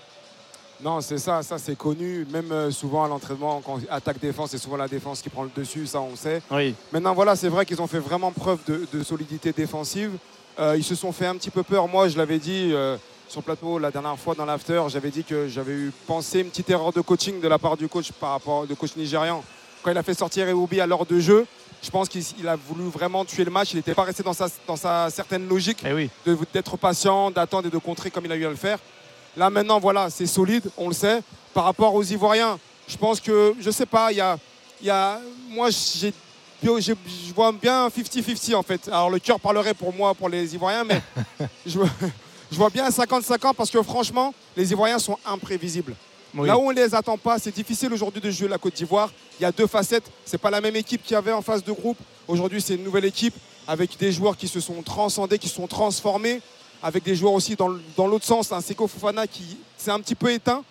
[0.83, 2.27] Non, c'est ça, ça c'est connu.
[2.31, 5.87] Même euh, souvent à l'entraînement, quand attaque-défense, c'est souvent la défense qui prend le dessus,
[5.87, 6.43] ça on sait.
[6.51, 6.75] Oui.
[6.93, 10.13] Maintenant, voilà, c'est vrai qu'ils ont fait vraiment preuve de, de solidité défensive.
[10.59, 11.89] Euh, ils se sont fait un petit peu peur.
[11.89, 15.25] Moi, je l'avais dit euh, sur le plateau la dernière fois dans l'after, j'avais dit
[15.25, 18.31] que j'avais eu pensé une petite erreur de coaching de la part du coach par
[18.31, 19.43] rapport au coach nigérian.
[19.83, 21.47] Quand il a fait sortir Eoubi à l'heure de jeu,
[21.83, 23.73] je pense qu'il il a voulu vraiment tuer le match.
[23.73, 26.11] Il n'était pas resté dans sa, dans sa certaine logique Eh oui.
[26.53, 28.79] d'être patient, d'attendre et de contrer comme il a eu à le faire.
[29.37, 31.21] Là maintenant, voilà, c'est solide, on le sait.
[31.53, 32.59] Par rapport aux Ivoiriens,
[32.89, 34.39] je pense que, je sais pas, il y a,
[34.83, 36.13] y a, moi j'ai,
[36.63, 38.89] je vois bien 50-50 en fait.
[38.89, 41.03] Alors le cœur parlerait pour moi, pour les Ivoiriens, mais
[41.67, 41.79] je,
[42.51, 45.95] je vois bien 50-50 parce que franchement, les Ivoiriens sont imprévisibles.
[46.35, 46.47] Oui.
[46.49, 49.11] Là où on ne les attend pas, c'est difficile aujourd'hui de jouer la Côte d'Ivoire.
[49.41, 50.11] Il y a deux facettes.
[50.25, 51.97] C'est pas la même équipe qu'il y avait en phase de groupe.
[52.29, 53.35] Aujourd'hui, c'est une nouvelle équipe
[53.67, 56.41] avec des joueurs qui se sont transcendés, qui se sont transformés,
[56.83, 57.69] avec des joueurs aussi dans,
[58.07, 58.53] l'autre sens.
[58.53, 60.63] Un Seko Fofana qui s'est un petit peu éteint,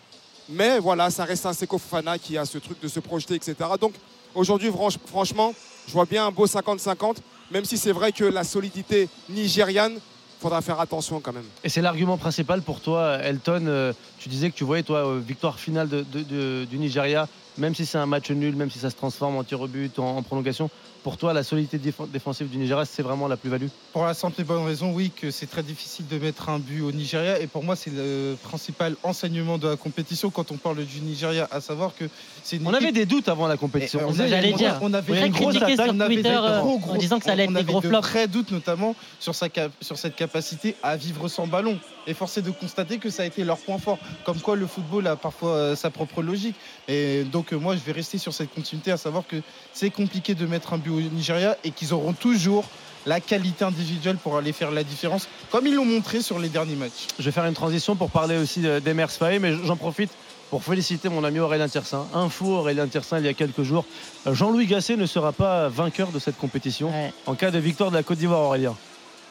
[0.47, 3.55] mais voilà, ça reste un Seko Fofana qui a ce truc de se projeter, etc.
[3.81, 3.93] Donc
[4.33, 5.53] aujourd'hui, franch- franchement,
[5.87, 7.17] je vois bien un beau 50-50,
[7.51, 9.99] même si c'est vrai que la solidité nigériane,
[10.45, 11.49] faudra faire attention quand même.
[11.63, 13.65] Et c'est l'argument principal pour toi, Elton.
[13.65, 17.27] Euh, tu disais que tu voyais, toi, euh, victoire finale du Nigeria,
[17.57, 19.97] même si c'est un match nul, même si ça se transforme en tir au but,
[19.97, 20.69] en prolongation.
[21.05, 23.67] Pour toi, la solidité déf- défensive du Nigeria, c'est vraiment la plus-value?
[23.93, 26.81] Pour la simple et bonne raison, oui, que c'est très difficile de mettre un but
[26.81, 27.39] au Nigeria.
[27.39, 31.47] Et pour moi, c'est le principal enseignement de la compétition quand on parle du Nigeria,
[31.51, 32.05] à savoir que
[32.43, 33.99] c'est une On avait des doutes avant la compétition.
[34.07, 34.79] On J'allais dire.
[34.81, 36.77] on avait Très une grosse critiqué attaque, sur on avait Twitter des euh, gros, en
[36.77, 38.07] gros- disant que ça allait être on des avait gros de flops.
[38.09, 41.77] vrais doutes notamment sur, sa cap- sur cette capacité à vivre sans ballon.
[42.07, 43.97] Et force est de constater que ça a été leur point fort.
[44.25, 46.55] Comme quoi le football a parfois euh, sa propre logique.
[46.87, 49.37] Et donc euh, moi je vais rester sur cette continuité, à savoir que
[49.73, 52.65] c'est compliqué de mettre un but au Nigeria et qu'ils auront toujours
[53.07, 56.75] la qualité individuelle pour aller faire la différence, comme ils l'ont montré sur les derniers
[56.75, 57.05] matchs.
[57.19, 60.09] Je vais faire une transition pour parler aussi de- d'Emers Faé, mais j'en profite
[60.49, 62.07] pour féliciter mon ami Aurélien Tiersin.
[62.15, 63.85] Info Aurélien Tiersin il y a quelques jours.
[64.25, 67.13] Euh, Jean-Louis Gasset ne sera pas vainqueur de cette compétition Ouais.
[67.27, 68.75] en cas de victoire de la Côte d'Ivoire, Aurélien.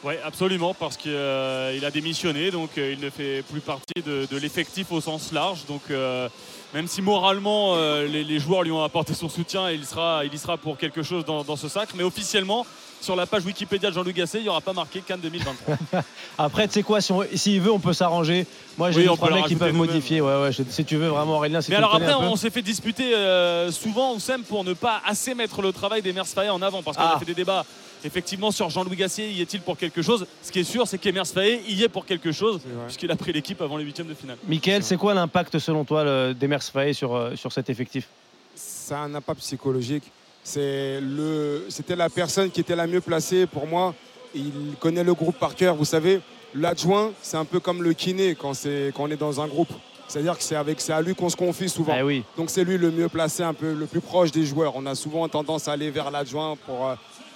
[0.05, 4.37] Oui, absolument, parce qu'il a démissionné, donc euh, il ne fait plus partie de, de
[4.37, 5.65] l'effectif au sens large.
[5.67, 6.29] Donc, euh,
[6.75, 10.31] même si moralement euh, les, les joueurs lui ont apporté son soutien, il, sera, il
[10.31, 11.89] y sera pour quelque chose dans, dans ce sac.
[11.95, 12.67] Mais officiellement,
[13.01, 15.75] sur la page Wikipédia de Jean-Luc Gasset, il n'y aura pas marqué Cannes 2023.
[16.37, 18.45] Après, tu sais quoi, si on- s'il veut, on peut s'arranger.
[18.77, 20.21] Moi, j'ai Oui, trois mecs qui peuvent modifier.
[20.21, 23.15] Ouais, ouais, si tu veux vraiment, Aurélien, si Mais alors après, on s'est fait disputer
[23.15, 26.83] euh, souvent, Oussem, pour ne pas assez mettre le travail d'Emers Faé en avant.
[26.83, 27.15] Parce qu'on Ah.
[27.15, 27.65] a fait des débats
[28.05, 30.25] effectivement sur Jean-Louis Gassier, y est-il pour quelque chose?
[30.41, 33.15] Ce qui est sûr, c'est qu'Emers Faé y est pour quelque chose, C'est puisqu'il a
[33.15, 34.37] pris l'équipe avant les huitièmes de finale.
[34.47, 38.07] Michael, c'est quoi l'impact selon toi le- d'Emers Faé sur, euh, sur cet effectif?
[38.55, 40.03] Ça a un impact psychologique.
[40.43, 43.95] C'est le, c'était la personne qui était la mieux placée pour moi.
[44.35, 45.75] Il connaît le groupe par cœur.
[45.75, 46.21] Vous savez,
[46.53, 49.71] l'adjoint, c'est un peu comme le kiné quand, c'est, quand on est dans un groupe.
[50.07, 51.99] C'est-à-dire que c'est, avec, c'est à lui qu'on se confie souvent.
[52.03, 52.23] Oui.
[52.37, 54.73] Donc c'est lui le mieux placé, un peu le plus proche des joueurs.
[54.75, 56.95] On a souvent tendance à aller vers l'adjoint pour euh,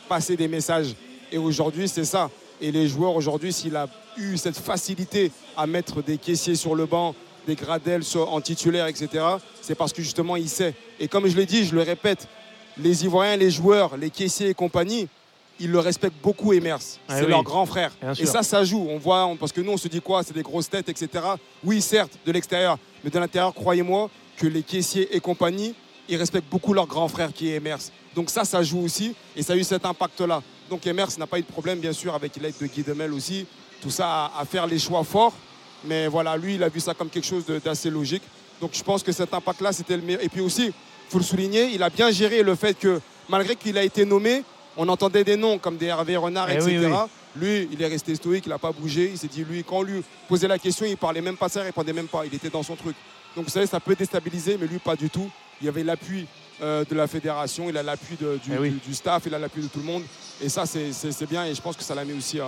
[0.10, 0.96] passer des messages.
[1.32, 2.30] Et aujourd'hui, c'est ça.
[2.60, 6.86] Et les joueurs, aujourd'hui, s'il a eu cette facilité à mettre des caissiers sur le
[6.86, 7.16] banc,
[7.48, 9.08] des Gradel sur- en titulaire, etc.,
[9.62, 10.74] c'est parce que justement il sait.
[11.00, 12.28] Et comme je l'ai dit, je le répète,
[12.78, 15.08] les Ivoiriens, les joueurs, les caissiers et compagnie,
[15.62, 16.80] ils le respectent beaucoup, Emers.
[17.08, 17.30] Ah c'est oui.
[17.30, 17.92] leur grand frère.
[18.20, 18.86] Et ça, ça joue.
[18.90, 20.24] On voit, on- parce que nous, on se dit quoi?
[20.24, 21.08] C'est des grosses têtes, etc.
[21.64, 25.74] Oui, certes, de l'extérieur, mais de l'intérieur, croyez-moi que les caissiers et compagnie,
[26.10, 27.80] ils respectent beaucoup leur grand frère qui est Emers.
[28.16, 30.42] Donc ça, ça joue aussi, et ça a eu cet impact-là.
[30.70, 33.46] Donc Emers n'a pas eu de problème, bien sûr, avec l'aide de Guy Demel aussi.
[33.82, 35.34] Tout ça à, à faire les choix forts.
[35.86, 38.24] Mais voilà, lui, il a vu ça comme quelque chose d'assez logique.
[38.60, 40.24] Donc je pense que cet impact-là, c'était le meilleur.
[40.24, 40.74] Et puis aussi, il
[41.10, 44.44] faut le souligner, il a bien géré le fait que, malgré qu'il a été nommé,
[44.76, 46.68] on entendait des noms comme des Hervé Renard, Eh etc.
[46.78, 46.92] oui, oui.
[47.36, 49.10] Lui, il est resté stoïque, il n'a pas bougé.
[49.14, 51.62] Il s'est dit, lui, quand on lui posait la question, il parlait même pas ça,
[51.62, 52.26] il répondait même pas.
[52.26, 52.96] Il était dans son truc.
[53.36, 55.30] Donc vous savez, ça peut déstabiliser, mais lui, pas du tout.
[55.62, 56.26] Il y avait l'appui
[56.62, 58.70] euh, de la fédération, il a l'appui du, Eh oui.
[58.72, 60.04] du- du staff, il a l'appui de tout le monde.
[60.42, 62.44] Et ça, c'est bien et je pense que ça l'a mis aussi euh,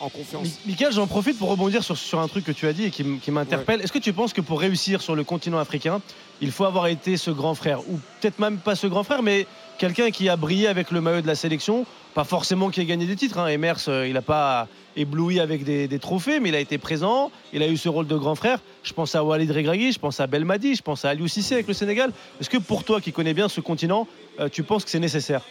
[0.00, 0.42] en confiance.
[0.44, 2.90] Mi- Michael, j'en profite pour rebondir sur, sur un truc que tu as dit et
[2.90, 3.80] qui m'interpelle.
[3.82, 6.00] Est-ce que tu penses que pour réussir sur le continent africain,
[6.40, 7.80] il faut avoir été ce grand frère?
[7.88, 9.46] Ou peut-être même pas ce grand frère, mais
[9.78, 13.04] quelqu'un qui a brillé avec le maillot de la sélection Pas forcément qui a gagné
[13.04, 13.36] des titres.
[13.36, 13.48] Hein.
[13.48, 17.30] Emers, euh, il n'a pas ébloui avec des, des trophées, mais il a été présent.
[17.52, 18.58] Il a eu ce rôle de grand frère.
[18.84, 21.68] Je pense à Walid Regragui, je pense à Belmadi, je pense à Aliou Cissé avec
[21.68, 22.10] le Sénégal.
[22.40, 24.08] Est-ce que pour toi qui connais bien ce continent,
[24.40, 25.42] euh, tu penses que c'est nécessaire?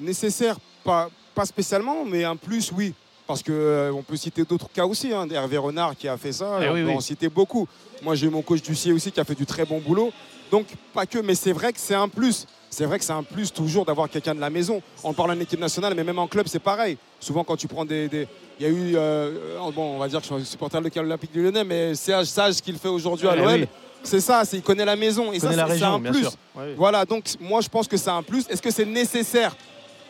[0.00, 2.94] Nécessaire, pas, pas spécialement, mais un plus, oui.
[3.26, 5.12] Parce qu'on peut citer d'autres cas aussi.
[5.12, 5.28] Hein.
[5.30, 6.94] Hervé Renard qui a fait ça, Eh on oui, peut oui.
[6.94, 7.68] en citer beaucoup.
[8.02, 10.10] Moi, j'ai eu mon coach Ducier aussi qui a fait du très bon boulot.
[10.50, 12.46] Donc, pas que, mais c'est vrai que c'est un plus.
[12.74, 14.82] C'est vrai que c'est un plus toujours d'avoir quelqu'un de la maison.
[15.04, 16.98] On parle en équipe nationale, mais même en club, c'est pareil.
[17.20, 18.08] Souvent, quand tu prends des.
[18.08, 18.26] des-
[18.58, 21.32] Il y a eu, euh, bon, on va dire que je suis supporter de l'Olympique
[21.32, 23.68] du Lyonnais, mais Sage, ce qu'il fait aujourd'hui à Eh l'OL, oui.
[24.02, 25.32] c'est ça, c'est il connaît la maison.
[25.32, 26.24] Et ça, c'est un plus.
[26.56, 26.62] oui.
[26.76, 28.44] Voilà, donc moi je pense que c'est un plus.
[28.48, 29.56] Est-ce que c'est nécessaire?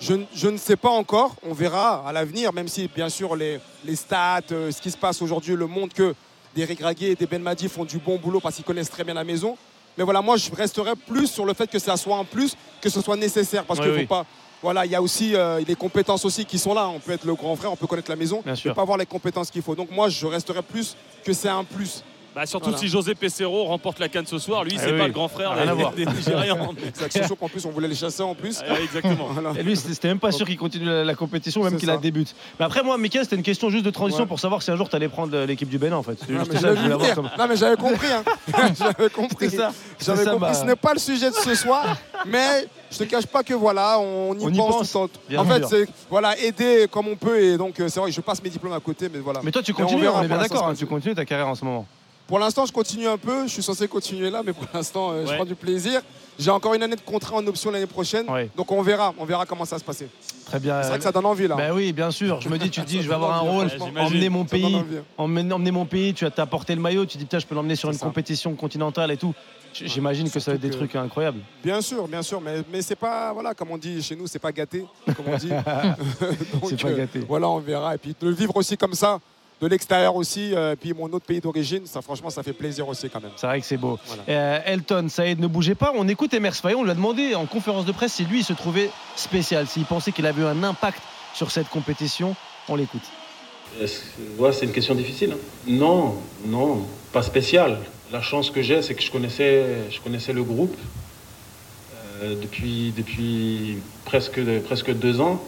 [0.00, 1.36] Je, ne- je ne sais pas encore.
[1.42, 4.96] On verra à l'avenir, même si bien sûr les, les stats, euh, ce qui se
[4.98, 6.14] passe aujourd'hui le montre que
[6.56, 9.24] des Regragui et des Benmadi font du bon boulot parce qu'ils connaissent très bien la
[9.24, 9.56] maison.
[9.96, 12.88] Mais voilà, moi je resterai plus sur le fait que ça soit un plus, que
[12.90, 13.64] ce soit nécessaire.
[13.64, 14.00] Parce Oui, qu'il oui.
[14.02, 14.26] faut pas.
[14.62, 16.88] Voilà, il y a aussi euh, les compétences aussi qui sont là.
[16.88, 18.74] On peut être le grand frère, on peut connaître la maison, Bien mais sûr.
[18.74, 19.74] pas avoir les compétences qu'il faut.
[19.74, 22.02] Donc moi je resterai plus que c'est un plus.
[22.34, 22.78] Bah, surtout Voilà.
[22.78, 24.98] si José Pesero remporte la canne ce soir, lui, Ah c'est oui.
[24.98, 25.92] pas le grand frère Rien des, à voir.
[25.92, 26.74] des Nigérians.
[26.94, 28.60] C'est surtout qu'en plus on voulait les chasser en plus.
[28.68, 29.28] Ah, exactement.
[29.30, 29.52] Voilà.
[29.58, 32.34] Et lui, c'était même pas sûr qu'il continue la, la compétition, même qu'il la débute.
[32.58, 34.28] Mais après, moi, Michael, c'était une question juste de transition Ouais.
[34.28, 36.18] pour savoir si un jour tu allais prendre l'équipe du Bénin, en fait.
[36.28, 37.14] Non, mais ça que je j'avais voulais vu avoir venir.
[37.14, 37.30] comme.
[37.38, 38.06] Non, mais j'avais compris.
[38.12, 38.24] hein.
[38.78, 39.50] j'avais compris.
[39.50, 39.72] C'est ça.
[40.04, 40.38] J'avais compris.
[40.40, 40.54] bah.
[40.54, 43.98] Ce n'est pas le sujet de ce soir, mais je te cache pas que voilà,
[44.00, 45.08] on y On y pense, pense, temps.
[45.28, 47.40] bien En fait, c'est voilà, aider comme on peut.
[47.40, 49.40] Et donc, euh, c'est vrai que je passe mes diplômes à côté, mais voilà.
[49.44, 51.54] Mais toi, tu on continues, on, est bien d'accord, hein, tu continues ta carrière en
[51.54, 51.86] ce moment.
[52.26, 53.46] Pour l'instant, je continue un peu.
[53.46, 56.00] Je suis censé continuer là, mais pour l'instant, euh, je prends du plaisir.
[56.38, 58.28] J'ai encore une année de contrat en option l'année prochaine.
[58.28, 58.48] Ouais.
[58.56, 59.14] Donc, on verra.
[59.18, 60.08] On verra comment ça va se passer.
[60.46, 60.82] Très bien.
[60.82, 61.54] C'est vrai que ça donne envie là.
[61.54, 62.40] Bah oui, bien sûr.
[62.40, 64.76] Je me dis, tu te dis, je vais avoir un rôle, emmener mon pays,
[65.16, 66.12] emmener, emmener mon pays.
[66.14, 68.06] Tu as t'as porté le maillot, tu dis, putain, je peux l'emmener sur une ça.
[68.06, 69.34] compétition continentale et tout.
[69.74, 71.40] J'imagine que ça va être des que- trucs incroyables.
[71.62, 74.38] Bien sûr, bien sûr, mais, mais c'est pas, voilà, comme on dit chez nous, c'est
[74.38, 74.84] pas gâté,
[75.16, 75.48] comme on dit.
[76.68, 77.20] C'est pas euh, gâté.
[77.28, 77.94] Voilà, on verra.
[77.94, 79.18] Et puis de le vivre aussi comme ça,
[79.60, 83.08] de l'extérieur aussi, euh, puis mon autre pays d'origine, ça franchement, ça fait plaisir aussi
[83.08, 83.30] quand même.
[83.36, 83.98] C'est vrai que c'est beau.
[84.06, 84.22] Voilà.
[84.28, 85.92] Euh, Elton, Saïd, ne bougez pas.
[85.94, 86.74] On écoute Emers Faye.
[86.74, 89.84] On lui a demandé en conférence de presse si lui il se trouvait spécial, s'il
[89.84, 91.00] pensait qu'il avait eu un impact
[91.34, 92.34] sur cette compétition.
[92.68, 93.02] On l'écoute.
[93.86, 95.32] C'est une question difficile.
[95.32, 95.38] hein.
[95.66, 96.14] Non,
[96.46, 97.78] non, pas spécial.
[98.12, 100.76] La chance que j'ai, c'est que je connaissais, je connaissais le groupe
[102.22, 105.42] euh, depuis, depuis presque, presque deux ans.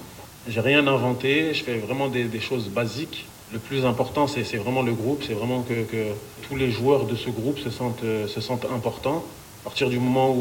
[0.49, 3.27] J'ai rien inventé, je fais vraiment des, des choses basiques.
[3.53, 6.13] Le plus important, c'est vraiment le groupe, c'est vraiment que, que
[6.49, 9.25] tous les joueurs de ce groupe se sentent, euh, se sentent importants.
[9.63, 10.35] À partir du moment où,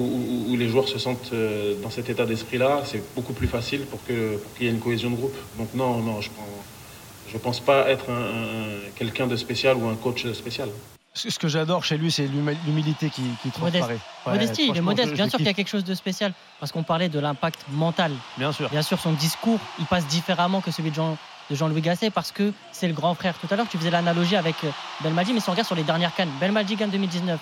[0.48, 3.82] où- où les joueurs se sentent euh, dans cet état d'esprit-là, c'est beaucoup plus facile
[3.86, 5.36] pour qu'il y ait une cohésion de groupe.
[5.58, 6.46] Donc non, non, je pense,
[7.32, 10.70] je pense pas être un, un- quelqu'un de spécial ou un coach spécial.
[11.14, 14.00] Ce que j'adore chez lui, c'est l'humi- l'humilité qui, qui transparaît.
[14.26, 15.10] Ouais, Modestie, il est modeste.
[15.12, 16.34] je- Bien je sûr qu'il y a quelque chose de spécial.
[16.60, 18.12] Parce qu'on parlait de l'impact mental.
[18.38, 18.70] Bien sûr.
[18.70, 21.18] Bien sûr, son discours, il passe différemment que celui de Jean-
[21.50, 23.36] de Jean-Louis Gasset parce que c'est le grand frère.
[23.40, 24.70] Tout à l'heure, tu faisais l'analogie avec euh,
[25.02, 27.40] Belmadi, mais si on regarde sur les dernières cannes, Belmadi gagne 2019,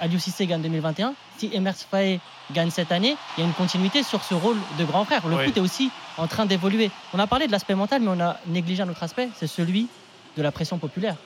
[0.00, 1.14] Aliou Cissé gagne 2021.
[1.36, 2.20] Si Emers Faé
[2.52, 5.26] gagne cette année, il y a une continuité sur ce rôle de grand frère.
[5.28, 5.44] Le Oui.
[5.46, 6.90] foot est aussi en train d'évoluer.
[7.12, 9.88] On a parlé de l'aspect mental, mais on a négligé un autre aspect, c'est celui
[10.36, 11.16] de la pression populaire.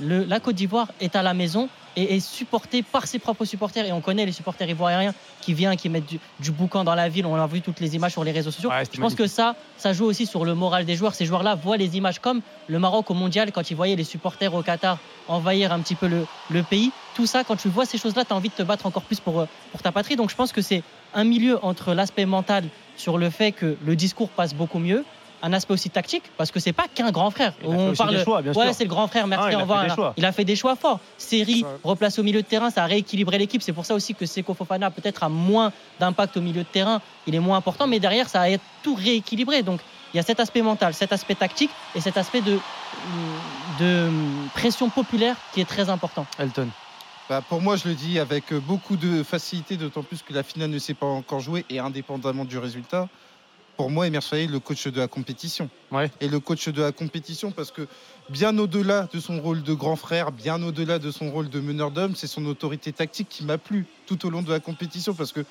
[0.00, 3.84] Le- la Côte d'Ivoire est à la maison et est supportée par ses propres supporters.
[3.84, 7.08] Et on connaît les supporters ivoiriens qui viennent, qui mettent du, du boucan dans la
[7.08, 7.26] ville.
[7.26, 8.70] On a vu toutes les images sur les réseaux sociaux.
[8.70, 11.14] Ouais, Je pense que ça, ça joue aussi sur le moral des joueurs.
[11.14, 14.54] Ces joueurs-là voient les images comme le Maroc au mondial, quand ils voyaient les supporters
[14.54, 16.92] au Qatar envahir un petit peu le, le pays.
[17.16, 19.18] Tout ça, quand tu vois ces choses-là, tu as envie de te battre encore plus
[19.18, 20.14] pour, euh, pour ta patrie.
[20.14, 20.82] Donc je pense que c'est
[21.14, 22.64] un milieu entre l'aspect mental
[22.96, 25.04] sur le fait que le discours passe beaucoup mieux
[25.42, 27.52] un aspect aussi tactique parce que c'est pas qu'un grand frère.
[27.62, 28.74] Il a fait aussi des choix, bien ouais, sûr.
[28.74, 29.26] c'est le grand frère.
[29.26, 29.82] Merci, Ah, il a au revoir.
[29.82, 30.14] fait des choix.
[30.16, 31.00] Il a fait des choix forts.
[31.16, 33.62] Série, replace au milieu de terrain, ça a rééquilibré l'équipe.
[33.62, 37.00] C'est pour ça aussi que Seko Fofana peut-être a moins d'impact au milieu de terrain.
[37.26, 38.48] Il est moins important, mais derrière, ça a
[38.82, 39.62] tout rééquilibré.
[39.62, 39.80] Donc,
[40.14, 42.58] il y a cet aspect mental, cet aspect tactique et cet aspect de,
[43.80, 44.10] de
[44.54, 46.26] pression populaire qui est très important.
[46.38, 46.68] Elton.
[47.28, 50.70] Bah, pour moi, je le dis avec beaucoup de facilité, d'autant plus que la finale
[50.70, 53.08] ne s'est pas encore jouée et indépendamment du résultat.
[53.78, 55.70] Pour moi, Emir Faye est le coach de la compétition.
[55.92, 56.10] Ouais.
[56.20, 57.86] Et le coach de la compétition parce que
[58.28, 61.92] bien au-delà de son rôle de grand frère, bien au-delà de son rôle de meneur
[61.92, 65.30] d'hommes, c'est son autorité tactique qui m'a plu tout au long de la compétition parce
[65.30, 65.44] que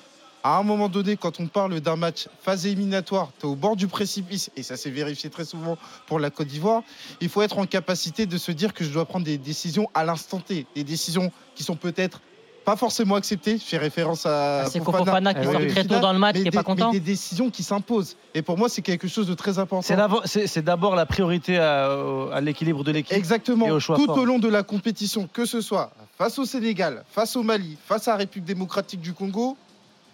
[0.44, 3.76] à un moment donné, quand on parle d'un match phase éliminatoire, tu es au bord
[3.76, 6.82] du précipice, et ça s'est vérifié très souvent pour la Côte d'Ivoire,
[7.20, 10.04] il faut être en capacité de se dire que je dois prendre des décisions à
[10.04, 12.20] l'instant T, des décisions qui sont peut-être
[12.68, 13.56] pas forcément acceptées.
[13.56, 16.18] Je fais référence à Ah, c'est Fofana qui Eh sort oui, très tôt dans le
[16.18, 16.92] match, mais qui n'est des, pas content.
[16.92, 18.14] mais des décisions qui s'imposent.
[18.34, 19.80] Et pour moi, c'est quelque chose de très important.
[19.80, 23.16] C'est d'abord- C'est c'est d'abord la priorité à, l'équilibre de l'équipe.
[23.16, 23.66] Exactement.
[23.66, 24.18] Et au choix Tout fort.
[24.18, 28.06] au long de la compétition, que ce soit face au Sénégal, face au Mali, face
[28.06, 29.56] à la République démocratique du Congo,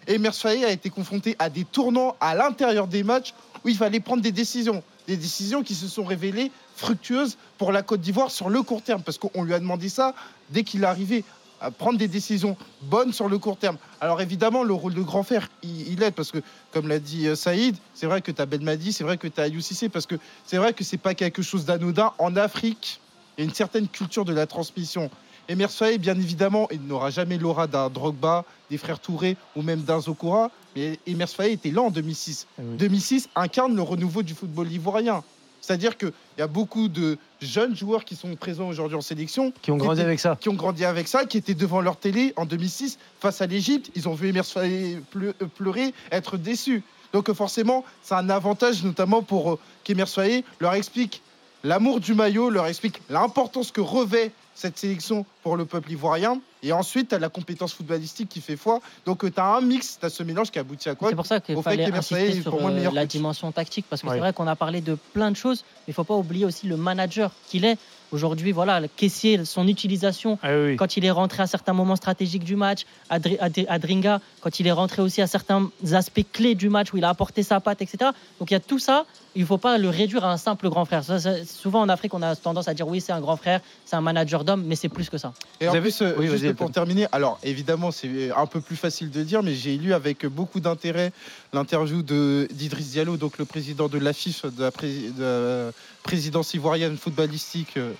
[0.07, 3.33] Emers Faé a été confronté à des tournants à l'intérieur des matchs
[3.65, 4.81] où il fallait prendre des décisions.
[5.07, 9.01] Des décisions qui se sont révélées fructueuses pour la Côte d'Ivoire sur le court terme.
[9.01, 10.13] Parce qu'on lui a demandé ça
[10.51, 11.25] dès qu'il est arrivé
[11.61, 13.77] à prendre des décisions bonnes sur le court terme.
[14.01, 16.39] Alors évidemment, le rôle de grand frère, il, il aide parce que,
[16.71, 19.27] comme l'a dit euh, Saïd, c'est vrai que tu as Ben Madi, c'est vrai que
[19.27, 20.15] tu as Cissé, parce que
[20.45, 22.11] c'est vrai que c'est pas quelque chose d'anodin.
[22.17, 22.99] En Afrique,
[23.37, 25.09] il y a une certaine culture de la transmission.
[25.47, 29.81] Emir Faye, bien évidemment, il n'aura jamais l'aura d'un Drogba, des frères Touré ou même
[29.81, 30.49] d'un Zokora.
[30.75, 32.47] Mais Faye était là en 2006.
[32.57, 32.77] Eh oui.
[32.77, 35.23] 2006 incarne le renouveau du football ivoirien.
[35.65, 39.51] C'est-à-dire qu'il y a beaucoup de jeunes joueurs qui sont présents aujourd'hui en sélection.
[39.63, 40.37] Qui ont grandi étaient- avec ça.
[40.39, 43.89] Qui ont grandi avec ça, qui étaient devant leur télé en 2006 face à l'Égypte.
[43.95, 46.83] Ils ont vu Faye pleu- euh, pleurer, être déçus.
[47.13, 49.59] Donc euh, forcément, c'est un avantage notamment pour euh,
[50.05, 51.23] Faye leur explique
[51.63, 56.39] l'amour du maillot, leur explique l'importance que revêt cette sélection pour le peuple ivoirien.
[56.63, 58.79] Et ensuite, tu as la compétence footballistique qui fait foi.
[59.05, 61.25] Donc, tu as un mix, tu as ce mélange qui aboutit à quoi C'est pour
[61.27, 63.11] ça qu'il Au fait fallait insister sur pour moi le euh, la coach.
[63.11, 64.13] dimension tactique parce que Ouais.
[64.13, 66.45] c'est vrai qu'on a parlé de plein de choses, mais il ne faut pas oublier
[66.45, 67.77] aussi le manager qu'il est.
[68.11, 71.95] Aujourd'hui, voilà, le caissier, son utilisation, Ah oui, quand il est rentré à certains moments
[71.95, 76.55] stratégiques du match, Adri- Adri- Adringa, quand il est rentré aussi à certains aspects clés
[76.55, 78.11] du match où il a apporté sa patte, etc.
[78.39, 80.69] Donc il y a tout ça, il ne faut pas le réduire à un simple
[80.69, 81.03] grand frère.
[81.03, 83.59] Ça, ça- souvent en Afrique, on a tendance à dire oui, c'est un grand frère,
[83.85, 85.33] c'est un manager d'homme, mais c'est plus que ça.
[85.59, 88.61] Et Vous en avez- plus, euh, Oui, juste pour terminer, alors évidemment, c'est un peu
[88.61, 91.11] plus facile de dire, mais j'ai lu avec beaucoup d'intérêt
[91.53, 95.71] l'interview de- d'Idriss Diallo, donc le président de l'AFIF, de la, pré- de la
[96.03, 97.93] présidence ivoirienne footballistique, euh,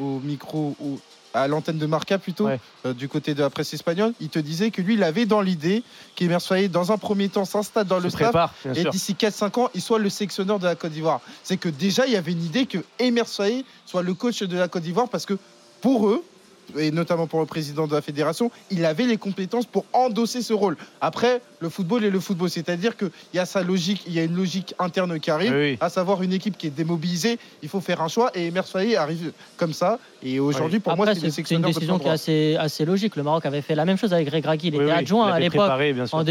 [0.00, 0.74] au micro,
[1.34, 2.60] à l'antenne de Marca plutôt, Ouais.
[2.86, 4.12] euh, du côté de la presse espagnole.
[4.20, 5.82] Il te disait que lui, il avait dans l'idée
[6.16, 9.70] qu'Emer Faye, dans un premier temps, s'installe dans le staff prépare, et d'ici 4-5 ans,
[9.74, 11.20] il soit le sélectionneur de la Côte d'Ivoire.
[11.42, 14.56] C'est que déjà, il y avait une idée que Emer Faye soit le coach de
[14.56, 15.38] la Côte d'Ivoire parce que
[15.80, 16.24] pour eux,
[16.76, 20.52] et notamment pour le président de la fédération, il avait les compétences pour endosser ce
[20.52, 20.76] rôle.
[21.00, 24.24] Après, le football est le football, c'est-à-dire qu'il y a sa logique, il y a
[24.24, 27.80] une logique interne qui arrive, Oui, à savoir une équipe qui est démobilisée, il faut
[27.80, 28.60] faire un choix, et Emer
[28.98, 32.84] arrive comme ça, et aujourd'hui, pour Après, moi, c'est une décision qui est assez, assez
[32.84, 33.14] logique.
[33.16, 34.68] Le Maroc avait fait la même chose avec Greg Ragui.
[34.68, 36.24] Il Oui, était oui, adjoint il à l'époque préparé, en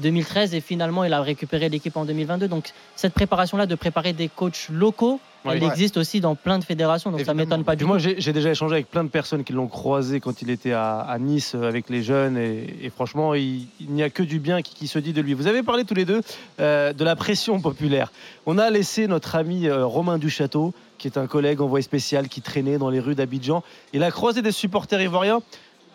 [0.00, 2.48] 2012-2013 et finalement il a récupéré l'équipe en 2022.
[2.48, 5.66] Donc cette préparation-là de préparer des coachs locaux, elle Ouais.
[5.66, 7.10] existe aussi dans plein de fédérations.
[7.10, 7.40] Donc ça Évidemment.
[7.40, 7.88] m'étonne pas du tout.
[7.88, 10.70] moi, j'ai j'ai déjà échangé avec plein de personnes qui l'ont croisé quand il était
[10.72, 12.36] à, à Nice euh, avec les jeunes.
[12.36, 15.20] Et, et franchement, il, il n'y a que du bien qui, qui se dit de
[15.20, 15.34] lui.
[15.34, 16.20] Vous avez parlé tous les deux
[16.60, 18.12] euh, de la pression populaire.
[18.46, 22.40] On a laissé notre ami euh, Romain Duchâteau, qui est un collègue envoyé spécial qui
[22.40, 23.64] traînait dans les rues d'Abidjan.
[23.92, 25.40] Il a croisé des supporters ivoiriens.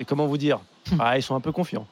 [0.02, 0.60] Et comment vous dire
[1.00, 1.88] ah, Ils sont un peu confiants.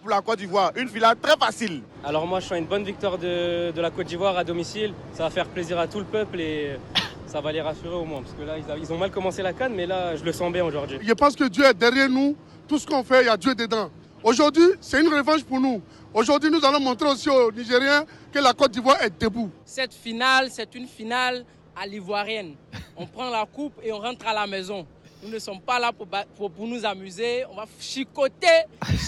[0.00, 1.82] Pour la Côte d'Ivoire, une finale très facile.
[2.02, 4.94] Alors moi je sens une bonne victoire de, de la Côte d'Ivoire à domicile.
[5.12, 6.78] Ça va faire plaisir à tout le peuple et
[7.26, 8.22] ça va les rassurer au moins.
[8.22, 10.32] Parce que là ils, a- ils ont mal commencé la canne mais là je le
[10.32, 10.98] sens bien aujourd'hui.
[11.02, 12.34] Je pense que Dieu est derrière nous.
[12.66, 13.90] Tout ce qu'on fait, il y a Dieu dedans.
[14.24, 15.82] Aujourd'hui, c'est une revanche pour nous.
[16.14, 19.50] Aujourd'hui, nous allons montrer aussi aux Nigériens que la Côte d'Ivoire est debout.
[19.66, 21.44] Cette finale, c'est une finale
[21.76, 22.54] à l'ivoirienne.
[22.96, 24.86] On prend la coupe et on rentre à la maison.
[25.22, 26.06] Nous ne sommes pas là pour,
[26.36, 27.44] pour, pour nous amuser.
[27.50, 28.46] On va chicoter,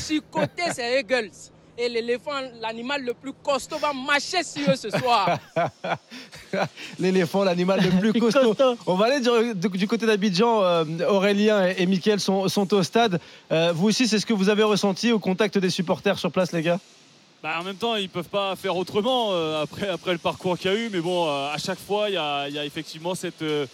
[0.06, 1.30] chicoter ces Eagles.
[1.78, 5.38] Et l'éléphant, l'animal le plus costaud, va marcher sur eux ce soir.
[6.98, 8.54] L'éléphant, l'animal le plus costaud.
[8.86, 10.62] On va aller du, du- du côté d'Abidjan.
[10.62, 13.20] euh, Aurélien et, et Mickaël sont, sont au stade.
[13.52, 16.52] Euh, vous aussi, c'est ce que vous avez ressenti au contact des supporters sur place,
[16.52, 16.78] les gars?
[17.42, 20.70] Bah, en même temps, ils peuvent pas faire autrement euh, après, après le parcours qu'il
[20.70, 20.88] y a eu.
[20.90, 23.66] Mais bon, euh, à chaque fois, il y a, effectivement cette euh,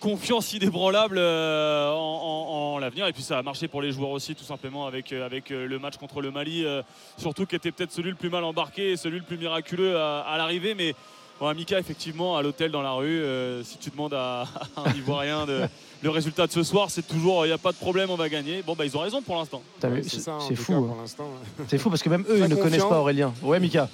[0.00, 3.06] confiance inébranlable en, en- en l'avenir.
[3.06, 5.96] Et puis ça a marché pour les joueurs aussi, tout simplement, avec, avec le match
[5.98, 6.64] contre le Mali,
[7.18, 10.20] surtout qui était peut-être celui le plus mal embarqué et celui le plus miraculeux à,
[10.20, 10.74] à l'arrivée.
[10.74, 10.94] Mais
[11.40, 14.42] Ouais, Mika, effectivement, à l'hôtel dans la rue, euh, si tu demandes à,
[14.76, 15.62] à un Ivoirien de-
[16.02, 18.28] le résultat de ce soir, c'est toujours il n'y a pas de problème, on va
[18.28, 18.62] gagner.
[18.62, 19.62] Bon, bah, ils ont raison pour l'instant.
[19.82, 20.72] Ouais, c'est fou.
[20.74, 20.84] hein.
[20.88, 21.28] pour l'instant.
[21.68, 23.32] C'est fou parce que même eux, Très ils ne connaissent pas Aurélien.
[23.42, 23.88] Ouais, Mika.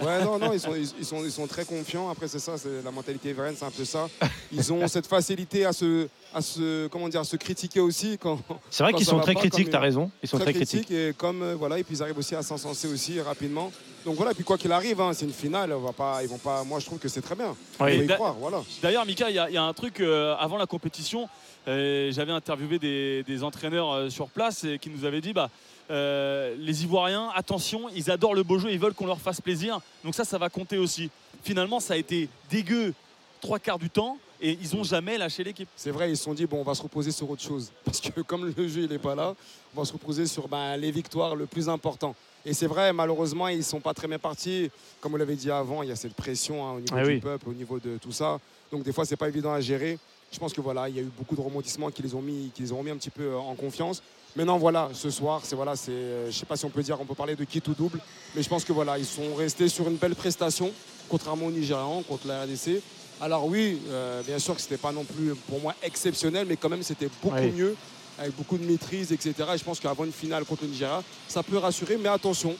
[0.00, 2.08] Ouais, non, non, ils sont, ils, ils sont, ils sont très confiants.
[2.08, 4.08] Après, c'est ça, c'est la mentalité ivoirienne, c'est un peu ça.
[4.50, 8.38] Ils ont cette facilité à se, à se, comment dire, à se critiquer aussi quand.
[8.70, 10.10] C'est vrai qu'ils sont très pas, critiques, comme t'as raison.
[10.22, 10.90] Ils sont très critiques.
[10.90, 13.70] et comme euh, voilà, et puis ils arrivent aussi à s'encenser aussi rapidement.
[14.04, 15.72] Donc voilà, puis quoi qu'il arrive, hein, c'est une finale.
[15.72, 16.64] On va pas, ils vont pas.
[16.64, 17.54] Moi, je trouve que c'est très bien.
[17.78, 17.98] Ouais.
[17.98, 18.62] Y croire, voilà.
[18.82, 21.28] D'ailleurs, Mika, il y, a- il y a un truc euh, avant la compétition.
[21.68, 25.50] euh, J'avais interviewé des, des entraîneurs euh, sur place et qui nous avaient dit bah,
[25.88, 29.80] les Ivoiriens, attention, ils adorent le beau jeu, ils veulent qu'on leur fasse plaisir.
[30.04, 31.10] Donc ça, ça va compter aussi.
[31.44, 32.94] Finalement, ça a été dégueu
[33.40, 35.68] trois quarts du temps et ils n'ont jamais lâché l'équipe.
[35.76, 37.70] C'est vrai, ils se sont dit, bon, on va se reposer sur autre chose.
[37.84, 39.34] Parce que comme le jeu, il n'est pas là,
[39.76, 42.14] on va se reposer sur ben, les victoires, le plus important.
[42.44, 44.70] Et c'est vrai, malheureusement, ils ne sont pas très bien partis.
[45.00, 47.08] Comme vous l'avez dit avant, il y a cette pression hein, au niveau Ah du
[47.08, 47.20] oui.
[47.20, 48.40] peuple, au niveau de tout ça.
[48.72, 49.98] Donc des fois, c'est pas évident à gérer.
[50.32, 52.50] Je pense que voilà, il y a eu beaucoup de rebondissements qui les ont mis,
[52.54, 54.02] qui les ont remis un petit peu euh, en confiance.
[54.34, 56.98] Maintenant, voilà, ce soir, c'est voilà, c'est, euh, je sais pas si on peut dire,
[56.98, 58.00] on peut parler de qui ou double,
[58.34, 60.72] mais je pense que voilà, ils sont restés sur une belle prestation,
[61.10, 62.80] contrairement aux Nigérians, contre la RDC.
[63.20, 66.70] Alors oui, euh, bien sûr que c'était pas non plus pour moi exceptionnel, mais quand
[66.70, 67.52] même c'était beaucoup Oui.
[67.52, 67.76] mieux,
[68.18, 69.34] avec beaucoup de maîtrise, etc.
[69.54, 72.54] Et je pense qu'avant une finale contre le Nigeria, ça peut rassurer, mais attention,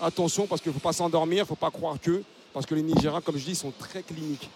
[0.00, 2.74] attention, parce qu'il ne faut pas s'endormir, il ne faut pas croire que, parce que
[2.74, 4.48] les Nigériens, comme je dis, sont très cliniques.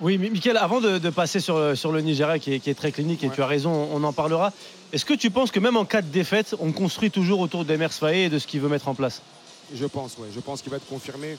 [0.00, 2.74] Oui, mais Mickaël, avant de, de passer sur, sur le Nigeria qui est, qui est
[2.74, 4.52] très clinique, et tu as raison, on en parlera.
[4.92, 7.92] Est-ce que tu penses que même en cas de défaite, on construit toujours autour d'Emers
[7.92, 9.22] Faé et de ce qu'il veut mettre en place?
[9.72, 10.28] Je pense, ouais.
[10.34, 11.38] Je pense qu'il va être confirmé.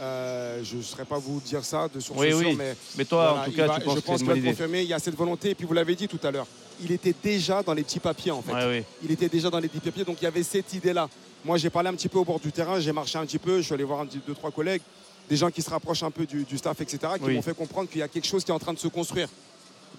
[0.00, 2.54] Euh, je ne saurais pas vous dire ça de sur Oui, oui.
[2.56, 4.82] mais, Mais toi, en tout cas, va- tu penses je pense qu'il va être confirmé.
[4.82, 5.50] Il y a cette volonté.
[5.50, 6.46] Et puis vous l'avez dit tout à l'heure,
[6.82, 8.52] il était déjà dans les petits papiers en fait.
[8.52, 8.84] Ouais, oui.
[9.04, 11.08] Il était déjà dans les petits papiers, donc il y avait cette idée-là.
[11.44, 13.58] Moi, j'ai parlé un petit peu au bord du terrain, j'ai marché un petit peu,
[13.58, 14.82] je suis allé voir un petit, deux, trois collègues,
[15.28, 17.34] des gens qui se rapprochent un peu du, du staff, etc., qui Oui.
[17.34, 19.28] m'ont fait comprendre qu'il y a quelque chose qui est en train de se construire.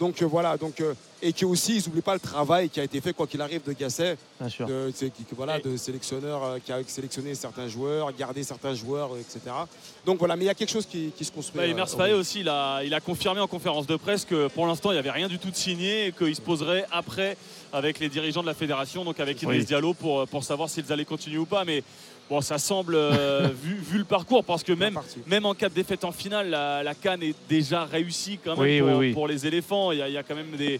[0.02, 2.84] Donc euh, voilà, donc, euh, et que aussi ils n'oublient pas le travail qui a
[2.84, 4.66] été fait quoi qu'il arrive de Gasset, Bien sûr.
[4.66, 9.20] de, qui- voilà, de sélectionneur euh, qui a sélectionné certains joueurs, gardé certains joueurs, euh,
[9.20, 9.39] etc.
[10.04, 11.62] Donc voilà, mais il y a quelque chose qui, qui se construit.
[11.62, 14.47] Bah, euh, au- Faé aussi, il a, il a confirmé en conférence de presse que
[14.47, 17.38] pour l'instant, il n'y avait rien du tout de signé et qu'il se poserait après
[17.72, 19.66] avec les dirigeants de la fédération, donc avec Idriss Oui.
[19.66, 21.64] Diallo, pour, pour savoir s'ils allaient continuer ou pas.
[21.64, 21.84] Mais
[22.32, 25.74] bon, ça semble, euh, vu, vu le parcours, parce que même, même en cas de
[25.74, 29.14] défaite en finale, la, la Cannes est déjà réussie quand même Oui, pour, oui, oui.
[29.14, 29.92] pour les éléphants.
[29.92, 30.80] Il y, a, il y a quand même des,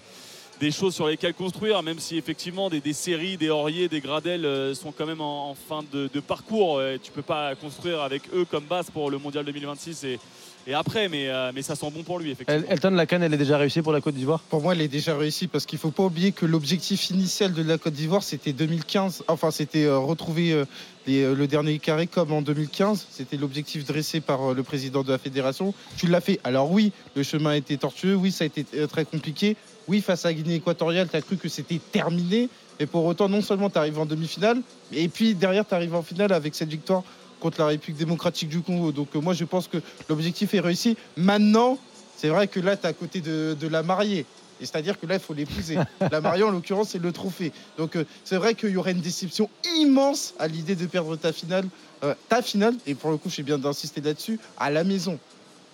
[0.62, 4.46] des choses sur lesquelles construire, même si effectivement des, des séries, des Aurier, des Gradel
[4.46, 6.78] euh, sont quand même en, en fin de, de parcours.
[6.80, 10.20] Euh, Tu peux pas construire avec eux comme base pour le Mondial 2026 et,
[10.68, 12.64] et après, mais, euh, mais ça sent bon pour lui, effectivement.
[12.70, 14.40] Elton, la canne, elle est déjà réussie pour la Côte d'Ivoire?
[14.42, 17.54] Pour moi, elle est déjà réussie parce qu'il ne faut pas oublier que l'objectif initial
[17.54, 19.24] de la Côte d'Ivoire, c'était 2015.
[19.28, 20.66] Enfin, c'était euh, retrouver euh,
[21.08, 23.08] les, euh, le dernier carré comme en 2015.
[23.10, 25.74] C'était l'objectif dressé par euh, le président de la fédération.
[25.98, 26.40] Tu l'as fait.
[26.44, 28.16] Alors oui, le chemin a été tortueux.
[28.16, 29.56] Oui, ça a été très compliqué.
[29.88, 32.50] Oui, face à Guinée équatoriale, tu as cru que c'était terminé.
[32.80, 34.60] Et pour autant, non seulement tu arrives en demi-finale,
[34.92, 37.04] et puis derrière, tu arrives en finale avec cette victoire
[37.42, 38.94] contre la République démocratique du Congo.
[38.94, 40.96] Donc euh, moi, je pense que l'objectif est réussi.
[41.18, 41.78] Maintenant,
[42.18, 44.26] c'est vrai que là, tu es à côté de, de la mariée.
[44.62, 45.78] Et c'est-à-dire que là, il faut l'épouser.
[46.00, 47.52] la mariée, en l'occurrence, c'est le trophée.
[47.78, 51.34] Donc euh, c'est vrai qu'il y aurait une déception immense à l'idée de perdre ta
[51.34, 51.66] finale.
[52.04, 55.18] euh, ta finale, et pour le coup, je suis bien d'insister là-dessus, à la maison.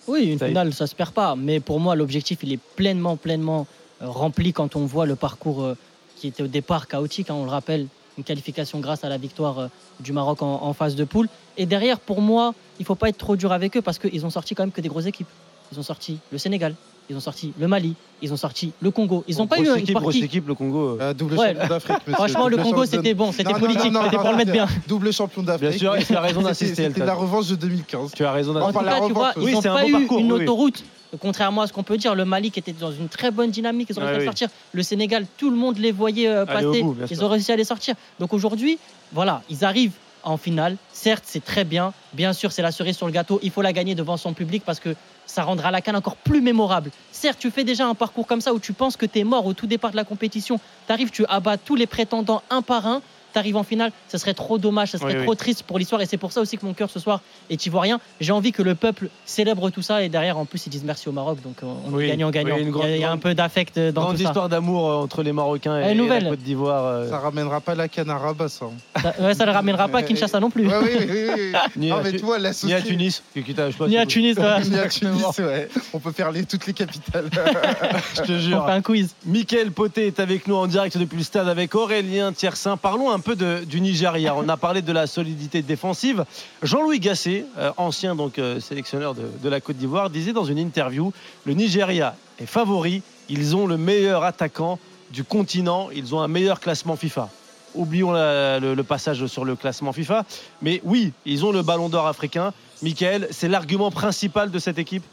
[0.08, 1.36] Oui, une finale, ça se perd pas.
[1.36, 3.68] Mais pour moi, l'objectif, il est pleinement, pleinement
[4.00, 5.76] rempli quand on voit le parcours euh,
[6.16, 7.30] qui était au départ chaotique.
[7.30, 7.88] hein, on le rappelle,
[8.18, 9.68] une qualification grâce à la victoire euh,
[10.00, 11.28] du Maroc en, en phase de poule.
[11.58, 14.30] Et derrière, pour moi, il faut pas être trop dur avec eux parce qu'ils ont
[14.30, 15.28] sorti quand même que des grosses équipes.
[15.72, 16.76] Ils ont sorti le Sénégal,
[17.10, 19.24] ils ont sorti le Mali, ils ont sorti le Congo.
[19.28, 20.24] Ils n'ont pas eu une partie.
[20.24, 20.98] équipe, le Congo.
[21.00, 21.14] euh.
[21.14, 21.98] double Ouais, champion d'Afrique.
[22.14, 24.68] Franchement, le Congo, c'était bon, c'était politique, c'était pour le mettre bien.
[24.88, 25.70] Double champion d'Afrique.
[25.70, 28.12] Bien sûr, tu as raison d'insister, C'était la revanche de 2015.
[28.16, 29.88] Tu as raison En tout cas, tu vois, ils oui, n'ont c'est un pas bon
[29.90, 30.84] eu parcours, une autoroute.
[31.22, 33.88] Contrairement à ce qu'on peut dire, le Mali qui était dans une très bonne dynamique,
[33.90, 34.26] ils ont Ouais, réussi à oui.
[34.38, 34.50] sortir.
[34.74, 36.82] Le Sénégal, tout le monde les voyait euh, passer.
[36.84, 37.24] bout, ils sûr.
[37.26, 37.96] ont réussi à les sortir.
[38.20, 38.78] Donc aujourd'hui,
[39.14, 39.94] voilà, ils arrivent
[40.24, 40.76] en finale.
[40.92, 41.94] Certes, c'est très bien.
[42.12, 43.40] Bien sûr, c'est la cerise sur le gâteau.
[43.42, 44.96] Il faut la gagner devant son public parce que
[45.26, 46.92] ça rendra la canne encore plus mémorable.
[47.14, 49.46] Certes, tu fais déjà un parcours comme ça où tu penses que tu es mort
[49.46, 50.60] au tout départ de la compétition.
[50.88, 53.02] Tu arrives, tu abats tous les prétendants un par un.
[53.38, 55.26] Tu arrives en finale, ce serait trop dommage, ce serait Oui, oui.
[55.26, 56.02] trop triste pour l'histoire.
[56.02, 57.22] Et c'est pour ça aussi que mon cœur ce soir
[57.52, 58.00] est ivoirien.
[58.20, 60.02] J'ai envie que le peuple célèbre tout ça.
[60.04, 61.38] Et derrière, en plus, ils disent merci au Maroc.
[61.44, 62.56] Donc on on Oui, est gagnant-gagnant.
[62.56, 64.24] oui, une il, y a- il y a un peu d'affect euh, dans Grande tout
[64.24, 64.30] ça.
[64.30, 66.30] histoire d'amour euh, entre les Marocains et, et la.
[66.30, 66.86] Côte d'Ivoire.
[66.86, 68.66] euh, Ça ramènera pas la canne à Rabat, ça.
[69.02, 70.68] Ça, ouais, ça ne ramènera pas à Kinshasa non plus.
[70.68, 71.54] Ouais, oui, oui, oui, oui.
[71.78, 73.22] Ni Non, mais Tu- Ni à Tunis.
[73.36, 74.36] Ni à Tunis.
[74.38, 75.70] Ni à Tunis, ouais.
[75.94, 77.30] On peut faire les, toutes les capitales.
[78.16, 78.66] Je te On jure.
[78.66, 79.14] fait un quiz.
[79.26, 82.78] Mickaël Poté est avec nous en direct depuis le stade avec Aurélien Tiersin.
[82.78, 84.36] Parlons un peu du Nigeria.
[84.36, 86.26] On a parlé de la solidité défensive.
[86.64, 91.12] Jean-Louis Gasset, euh, ancien euh, sélectionneur de, la Côte d'Ivoire, disait dans une interview
[91.46, 93.02] le Nigeria est favori.
[93.30, 94.80] Ils ont le meilleur attaquant
[95.12, 95.90] du continent.
[95.94, 97.30] Ils ont un meilleur classement FIFA.
[97.76, 100.26] Oublions le passage sur le classement FIFA.
[100.62, 102.54] Mais oui, ils ont le ballon d'or africain.
[102.82, 105.04] Michael, c'est l'argument principal de cette équipe?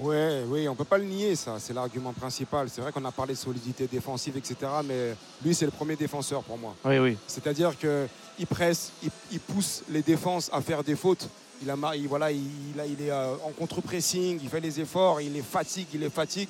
[0.00, 1.56] Ouais, oui, on peut pas le nier, ça.
[1.58, 2.68] C'est l'argument principal.
[2.70, 4.56] C'est vrai qu'on a parlé de solidité défensive, etc.
[4.84, 6.74] Mais lui, c'est le premier défenseur pour moi.
[6.84, 7.16] Oui, oui.
[7.26, 11.28] C'est-à-dire qu'il presse, il, il pousse les défenses à faire des fautes.
[11.62, 12.40] Il, a, il- voilà, il,
[12.78, 16.48] est euh, en contre-pressing, il fait les efforts, il les fatigue, il les fatigue.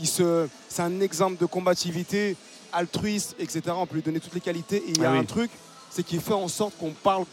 [0.00, 2.36] Il se, c'est un exemple de combativité,
[2.72, 3.60] altruiste, etc.
[3.76, 4.76] On peut lui donner toutes les qualités.
[4.76, 5.18] Et il y a Ah oui.
[5.18, 5.50] un truc,
[5.90, 7.24] c'est qu'il fait en sorte qu'on parle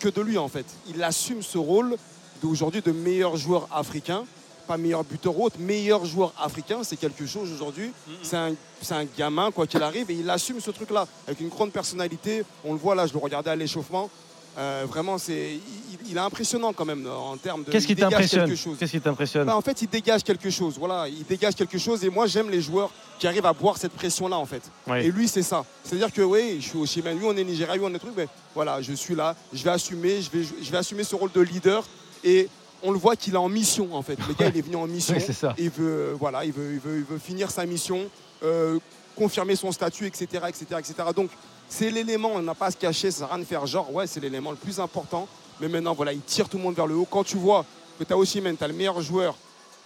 [0.00, 0.64] que de lui, en fait.
[0.88, 1.96] Il assume ce rôle
[2.40, 4.24] d'aujourd'hui de meilleur joueur africain.
[4.66, 7.92] Pas meilleur buteur ou autre, meilleur joueur africain, c'est quelque chose aujourd'hui.
[8.22, 11.48] C'est un, c'est un gamin, quoi qu'il arrive, et il assume ce truc-là avec une
[11.48, 12.44] grande personnalité.
[12.64, 14.08] On le voit là, je le regardais à l'échauffement.
[14.56, 17.72] Euh, vraiment, c'est, il, il est impressionnant quand même en termes de.
[17.72, 18.76] Qu'est-ce qui t'impressionne quelque chose.
[18.78, 20.76] Qu'est-ce qui t'impressionne Bah, en fait, il dégage quelque chose.
[20.78, 22.04] Voilà, il dégage quelque chose.
[22.04, 24.62] Et moi, j'aime les joueurs qui arrivent à boire cette pression-là, en fait.
[24.86, 24.98] Oui.
[24.98, 25.64] Et lui, c'est ça.
[25.82, 28.14] C'est-à-dire que oui, je suis au Chimène, lui, on est Nigeria, lui, on est truc.
[28.16, 31.32] Mais voilà, je suis là, je vais assumer, je vais, je vais assumer ce rôle
[31.32, 31.82] de leader.
[32.22, 32.48] Et
[32.84, 34.18] on le voit qu'il est en mission, en fait.
[34.28, 35.14] Le gars, il est venu en mission.
[35.14, 35.54] Oui, c'est ça.
[35.58, 37.98] Il veut, euh, voilà, il veut, il veut, il veut finir sa mission,
[38.42, 38.78] euh,
[39.16, 40.94] confirmer son statut, etc., etc., etc.
[41.16, 41.30] Donc,
[41.68, 42.32] c'est l'élément.
[42.34, 43.10] On n'a pas à se cacher.
[43.10, 43.92] Ça sert à rien de faire genre.
[43.92, 45.26] Ouais, c'est l'élément le plus important.
[45.60, 47.08] Mais maintenant, voilà, il tire tout le monde vers le haut.
[47.10, 47.64] Quand tu vois
[47.98, 49.34] que tu as aussi, tu as le meilleur joueur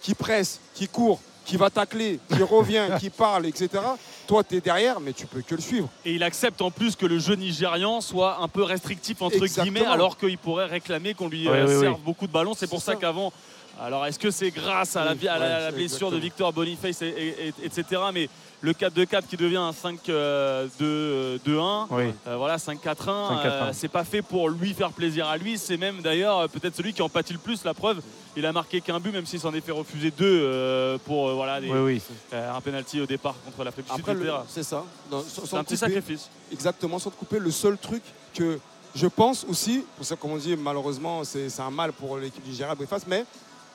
[0.01, 3.69] qui presse, qui court, qui va tacler, qui revient, qui parle, etc.
[4.29, 5.89] Toi, tu es derrière, mais tu peux que le suivre.
[6.05, 9.63] Et il accepte en plus que le jeu nigérian soit un peu restrictif entre Exactement.
[9.63, 11.79] guillemets, alors qu'il pourrait réclamer qu'on lui Oui, euh, oui, oui.
[11.81, 12.53] serve beaucoup de ballons.
[12.53, 12.95] C'est pour ça.
[12.95, 13.33] qu'avant.
[13.81, 16.17] Alors, est-ce que c'est grâce à la, à la- à la blessure de.
[16.17, 18.01] Victor Boniface, et, et- et- etc.
[18.13, 18.29] Mais
[18.61, 22.03] le 4-2-4 qui devient un 5-2-1, Oui.
[22.27, 23.45] euh, voilà, 5-4-1, 5-4-1.
[23.45, 25.57] euh, c'est pas fait pour lui faire plaisir à lui.
[25.57, 27.63] C'est même d'ailleurs euh, peut-être celui qui en pâtit le plus.
[27.63, 28.01] La preuve,
[28.35, 31.33] il a marqué qu'un but, même s'il s'en est fait refuser deux euh, pour euh,
[31.33, 32.01] voilà, des- Oui, oui.
[32.33, 34.33] euh, un penalty au départ contre l'Afrique du Sud, Après, le- etc.
[34.49, 34.83] c'est ça.
[35.11, 36.29] Non, sans- C'est un petit couper- sacrifice.
[36.51, 38.03] Exactement, sans te couper, le seul truc
[38.33, 38.59] que
[38.95, 42.43] je pense aussi, pour ça, comme on dit, malheureusement, c'est c'est un mal pour l'équipe
[42.43, 43.23] du Gérard Boniface, mais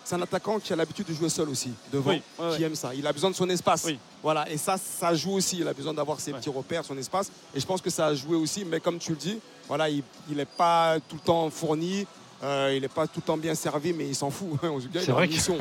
[0.04, 2.66] c'est un attaquant qui a l'habitude de jouer seul aussi, devant, Oui, ouais, qui ouais.
[2.66, 2.94] aime ça.
[2.94, 3.84] Il a besoin de son espace.
[3.86, 3.98] Oui.
[4.22, 5.58] Voilà, et ça, ça joue aussi.
[5.60, 7.30] Il a besoin d'avoir ses petits repères, son espace.
[7.54, 9.38] Et je pense que ça a joué aussi, mais comme tu le dis,
[9.68, 12.06] voilà, il n'est pas tout le temps fourni.
[12.42, 14.48] euh, il n'est pas tout le temps bien servi, mais il s'en fout.
[14.92, 15.34] C'est vrai que-.
[15.34, 15.52] C'est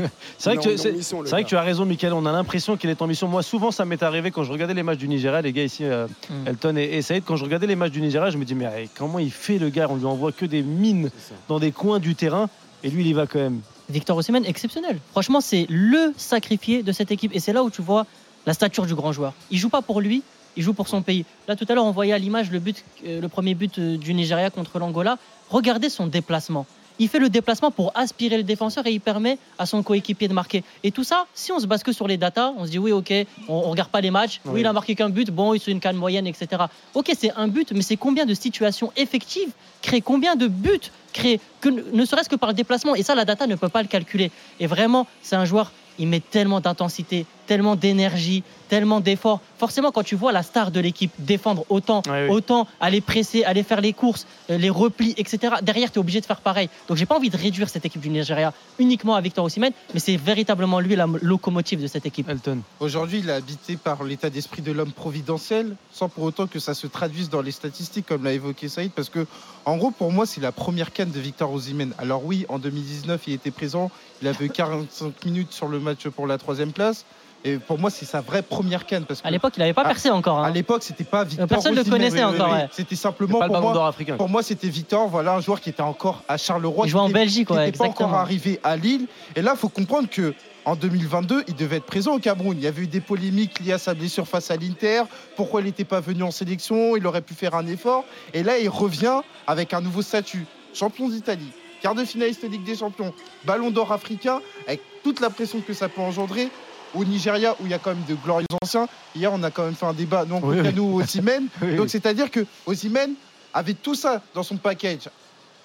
[0.54, 2.12] vrai, que, mission, vrai tu as raison, Michael.
[2.12, 3.28] On a l'impression qu'il est en mission.
[3.30, 5.42] Moi, souvent, ça m'est arrivé quand je regardais les matchs du Nigeria.
[5.42, 6.48] Les gars ici, euh, Mm.
[6.48, 8.90] Elton et, et Saïd, quand je regardais les matchs du Nigeria, je me dis, mais
[8.98, 9.88] comment il fait le gars?
[9.90, 11.10] On lui envoie que des mines
[11.48, 12.50] dans des coins du terrain.
[12.84, 13.62] Et lui, il y va quand même.
[13.94, 14.98] Victor Osimhen, exceptionnel.
[15.12, 17.34] Franchement, c'est le sacrifié de cette équipe.
[17.36, 18.06] Et c'est là où tu vois
[18.46, 19.34] la stature du grand joueur.
[19.52, 20.24] Il joue pas pour lui,
[20.58, 21.26] il joue pour son pays.
[21.48, 23.98] Là, tout à l'heure, on voyait à l'image le, but, euh, le premier but euh,
[23.98, 25.18] du Nigeria contre l'Angola.
[25.50, 26.66] Regardez son déplacement.
[27.00, 30.34] Il fait le déplacement pour aspirer le défenseur et il permet à son coéquipier de
[30.34, 30.64] marquer.
[30.84, 32.92] Et tout ça, si on se base que sur les datas, on se dit oui,
[32.92, 33.12] ok,
[33.48, 34.42] on, on regarde pas les matchs.
[34.46, 34.60] Oui, Oui.
[34.62, 35.32] il a marqué qu'un but.
[35.32, 36.64] Bon, il c'est une canne moyenne, etc.
[36.94, 39.50] Ok, c'est un but, mais c'est combien de situations effectives
[39.82, 40.80] créées, combien de buts
[41.14, 42.96] créés, que, ne serait-ce que par le déplacement.
[42.96, 44.32] Et ça, la data ne peut pas le calculer.
[44.60, 49.40] Et vraiment, c'est un joueur, il met tellement d'intensité, tellement d'énergie, tellement d'efforts.
[49.60, 52.30] Forcément, quand tu vois la star de l'équipe défendre autant, Ouais, oui.
[52.36, 56.22] autant aller presser, aller faire les courses, euh, les replis, etc., derrière, tu es obligé
[56.22, 56.70] de faire pareil.
[56.88, 60.00] Donc, j'ai pas envie de réduire cette équipe du Nigeria uniquement à Victor Osimhen, mais
[60.00, 62.28] c'est véritablement lui la locomotive de cette équipe.
[62.30, 62.60] Elton.
[62.80, 66.74] Aujourd'hui, il est habité par l'état d'esprit de l'homme providentiel, sans pour autant que ça
[66.74, 69.26] se traduise dans les statistiques, comme l'a évoqué Saïd, parce que,
[69.66, 71.94] en gros, pour moi, c'est la première canne de Victor Osimhen.
[71.98, 73.92] Alors oui, en 2019, il était présent,
[74.22, 77.06] il avait 45 minutes sur le match pour la troisième place,
[77.44, 79.06] et pour moi, c'est sa vraie première canne.
[79.06, 80.40] Parce que À l'époque, il n'avait pas percé encore.
[80.40, 80.44] hein.
[80.44, 81.48] à l'époque, c'était pas Victor.
[81.48, 82.68] personne ne le connaissait encore, ouais.
[82.72, 84.16] C'était simplement Pas le pour ballon moi, d'or africain.
[84.18, 86.86] pour moi, c'était Victor, voilà un joueur qui était encore à Charleroi.
[86.88, 89.08] Il jouait en Belgique, qui ouais, n'était pas encore arrivé à Lille.
[89.36, 90.34] Et là, il faut comprendre que
[90.66, 92.56] en 2022, il devait être présent au Cameroun.
[92.58, 95.04] Il y avait eu des polémiques liées à sa blessure face à l'Inter.
[95.36, 98.06] Pourquoi il n'était pas venu en sélection Il aurait pu faire un effort.
[98.34, 100.46] Et là, il revient avec un nouveau statut.
[100.74, 103.14] Champion d'Italie, quart de finaliste de Ligue des Champions,
[103.46, 106.48] Ballon d'Or africain, avec toute la pression que ça peut engendrer.
[106.94, 108.88] Au Nigeria, où il y a quand même de glorieux anciens.
[109.16, 110.26] Hier, on a quand même fait un débat.
[110.30, 110.74] Oui, oui.
[110.74, 111.02] nous.
[111.62, 113.14] Oui, Donc, c'est-à-dire que Osimhen
[113.54, 115.10] avait tout ça dans son package.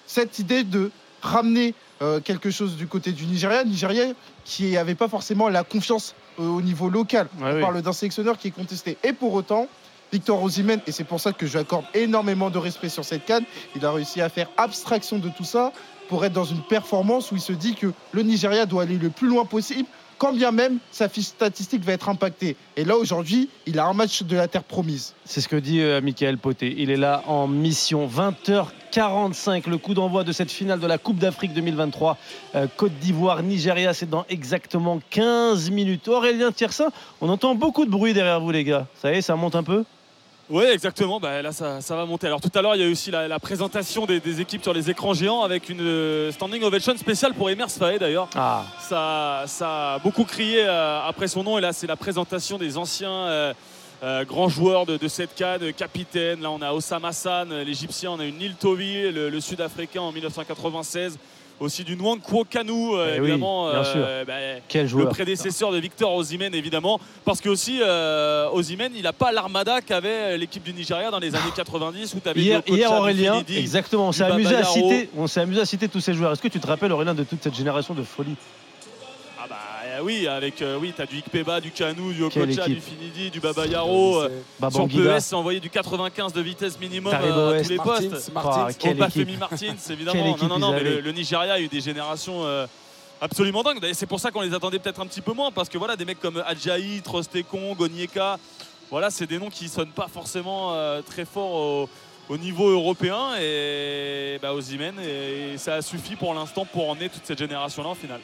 [0.05, 4.05] Cette idée de ramener euh, quelque chose du côté du Nigeria, Nigeria
[4.45, 7.27] qui n'avait pas forcément la confiance euh, au niveau local.
[7.41, 8.97] Ouais, On parle d'un sélectionneur qui est contesté.
[9.03, 9.67] Et pour autant,
[10.11, 13.25] Victor Osimhen, et c'est pour ça que je lui accorde énormément de respect sur cette
[13.25, 13.43] canne,
[13.75, 15.71] il a réussi à faire abstraction de tout ça
[16.07, 19.09] pour être dans une performance où il se dit que le Nigeria doit aller le
[19.09, 19.87] plus loin possible
[20.19, 22.55] quand bien même sa fiche statistique va être impactée.
[22.75, 25.15] Et là, aujourd'hui, il a un match de la terre promise.
[25.25, 26.75] C'est ce que dit euh, Michael Poté.
[26.77, 28.07] Il est là en mission.
[28.07, 32.17] 20h45, le coup d'envoi de cette finale de la Coupe d'Afrique 2023.
[32.55, 36.07] Euh, Côte d'Ivoire, Nigeria, c'est dans exactement 15 minutes.
[36.09, 36.89] Aurélien Tiersin,
[37.21, 38.87] on entend beaucoup de bruit derrière vous, les gars.
[39.01, 39.85] Ça y est, ça monte un peu?
[40.49, 41.19] Oui, exactement.
[41.19, 42.25] Bah, là, ça, ça va monter.
[42.25, 44.63] Alors tout à l'heure, il y a eu aussi la, la présentation des, des équipes
[44.63, 48.27] sur les écrans géants avec une euh, standing ovation spéciale pour Emers Faé d'ailleurs.
[48.35, 48.63] Ah.
[48.79, 51.59] Ça, ça a beaucoup crié euh, après son nom.
[51.59, 53.53] Et là, c'est la présentation des anciens
[54.01, 56.41] euh, grands joueurs de, de cette CAD, capitaine.
[56.41, 58.11] Là, on a Osama Hassan, euh, l'Égyptien.
[58.11, 61.19] On a eu Neil Tovi, le, le Sud-Africain en 1996.
[61.59, 63.69] Aussi du Nwankwo Kanu, euh, oui, évidemment.
[63.71, 64.05] bien sûr.
[64.25, 64.33] bah,
[64.67, 65.09] Quel le joueur.
[65.09, 70.37] prédécesseur de Victor Osimhen évidemment parce que aussi euh, Osimhen il n'a pas l'armada qu'avait
[70.37, 74.11] l'équipe du Nigeria dans les années 90 où tu avais Hier, hier, Aurélien, exactement, on
[74.11, 76.31] s'est amusé à citer, on s'est amusé à citer tous ces joueurs.
[76.31, 78.58] Est-ce que tu te rappelles Aurélien de toute cette génération de folie ah euh,
[80.03, 82.79] oui avec euh, oui t'as du Ikpeba du Kanu du Quelle Okocha du.
[82.79, 85.15] Finidi du Babayaro euh, sur Babangida.
[85.15, 87.63] PES c'est envoyé du 95 de vitesse minimum Taribo euh, à West.
[87.65, 88.65] tous les Martins, postes Martins.
[88.69, 89.39] Ah, quelle équipe.
[89.39, 91.01] Martins Quelle évidemment équipe non non non ils mais le, avaient.
[91.01, 92.65] le Nigeria a eu des générations euh,
[93.21, 95.69] absolument dingues D'ailleurs, c'est pour ça qu'on les attendait peut-être un petit peu moins parce
[95.69, 98.37] que voilà des mecs comme Adjaï Trostekon Gonieka
[98.89, 101.89] voilà c'est des noms qui sonnent pas forcément euh, très fort au,
[102.29, 107.25] au niveau européen et bah, Osimhen et ça a suffi pour l'instant pour emmener toute
[107.25, 108.21] cette génération là en finale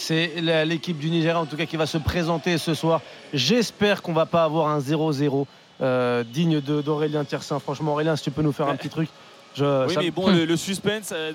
[0.00, 0.32] C'est
[0.64, 3.02] l'équipe du Nigeria en tout cas qui va se présenter ce soir.
[3.34, 5.46] J'espère qu'on va pas avoir un 0-0
[5.82, 7.58] euh, digne d'Aurélien Tiersin.
[7.58, 9.08] Franchement Aurélien, si tu peux nous faire un petit truc.
[9.54, 11.32] Je, oui ça- mais bon le, le suspense euh,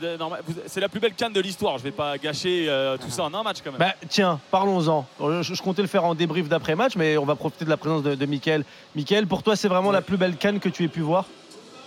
[0.68, 3.34] c'est la plus belle canne de l'histoire je vais pas gâcher euh, tout ça en
[3.34, 5.06] un match quand même Bah, tiens, parlons-en.
[5.20, 8.04] Je, je comptais le faire en débrief d'après-match, mais on va profiter de la présence
[8.04, 8.64] de, de Mickaël.
[8.96, 11.26] Mickaël, pour toi, c'est vraiment la plus belle canne que tu aies pu voir?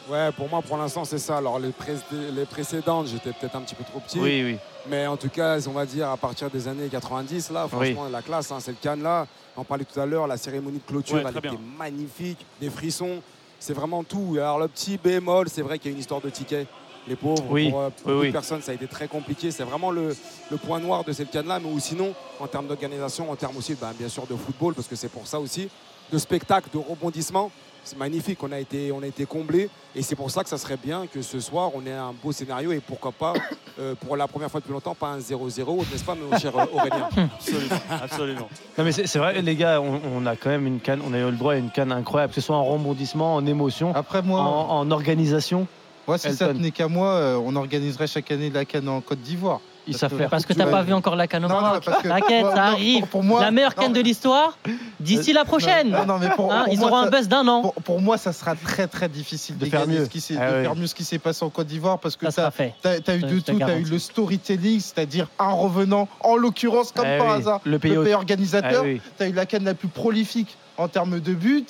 [0.09, 1.36] Ouais, pour moi, pour l'instant, c'est ça.
[1.38, 4.18] Alors, les, pré- les précédentes, j'étais peut-être un petit peu trop petit.
[4.18, 4.56] Oui, oui.
[4.88, 8.22] Mais en tout cas, on va dire à partir des années 90, là, franchement, la
[8.22, 9.26] classe, hein, cette canne-là.
[9.56, 11.59] On parlait tout à l'heure, la cérémonie de clôture, Ouais, elle était bien.
[11.76, 13.20] magnifique, des frissons.
[13.61, 14.34] C'est vraiment tout.
[14.36, 16.68] Alors, le petit bémol, c'est vrai qu'il y a une histoire de tickets.
[17.09, 18.26] Les pauvres, Oui, pour euh, oui, beaucoup oui.
[18.28, 19.50] de personnes, ça a été très compliqué.
[19.50, 20.14] C'est vraiment le,
[20.50, 21.59] le point noir de cette canne-là.
[21.59, 24.88] Mais ou sinon, en termes d'organisation, en termes aussi, ben, bien sûr, de football, parce
[24.88, 25.68] que c'est pour ça aussi,
[26.12, 27.50] de spectacle, de rebondissement.
[27.84, 30.59] C'est magnifique, on a été, on a été comblé et c'est pour ça que ça
[30.59, 33.32] serait bien que ce soir on ait un beau scénario et pourquoi pas
[33.78, 36.66] euh, pour la première fois depuis longtemps pas un 0-0, n'est-ce pas mon cher euh,
[36.74, 38.48] Aurélien Absolument, absolument.
[38.76, 41.14] Non mais c'est c'est vrai les gars, on, on a quand même une canne, on
[41.14, 43.94] a eu le droit à une canne incroyable, que ce soit en rebondissement, en émotion,
[43.94, 45.66] Après moi, en, en organisation.
[46.09, 49.20] Moi si ça tenait qu'à moi, euh, on organiserait chaque année la canne en Côte
[49.20, 49.61] d'Ivoire.
[49.90, 50.28] Parce que-.
[50.28, 51.82] Parce que Tu t'as pas vu encore la canne au Maroc.
[52.02, 53.00] T'inquiète, ça arrive.
[53.00, 54.59] pour- pour moi- la meilleure canne de l'histoire
[55.00, 55.88] d'ici la prochaine.
[55.90, 57.62] Non, non, mais pour, Hein, pour ils moi, auront un buzz d'un an.
[57.62, 60.04] Pour, pour moi, ça sera très très difficile De de faire faire mieux.
[60.04, 62.30] Ce qui s'est- Ah faire mieux ce qui s'est passé en Côte d'Ivoire parce que
[62.30, 62.74] sera fait.
[62.84, 63.54] as, eu de tout.
[63.56, 67.61] Tu as eu le storytelling, c'est-à-dire un revenant, en l'occurrence, comme Ah par oui, hasard,
[67.64, 68.82] le le pays organisateur.
[68.82, 69.00] Ah oui.
[69.16, 71.64] Tu as eu la canne la plus prolifique en termes de buts.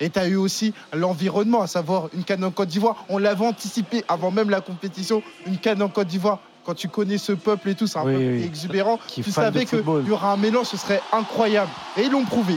[0.00, 2.96] Et tu as eu aussi l'environnement, à savoir une canne en Côte d'Ivoire.
[3.08, 6.38] On l'avait anticipé avant même la compétition, une canne en Côte d'Ivoire.
[6.64, 8.42] Quand tu connais ce peuple et tout, c'est un Oui, peuple oui.
[8.44, 8.98] exubérant.
[9.06, 11.70] Qui tu savais qu'il y aura un mélange, ce serait incroyable.
[11.96, 12.54] Et ils l'ont prouvé.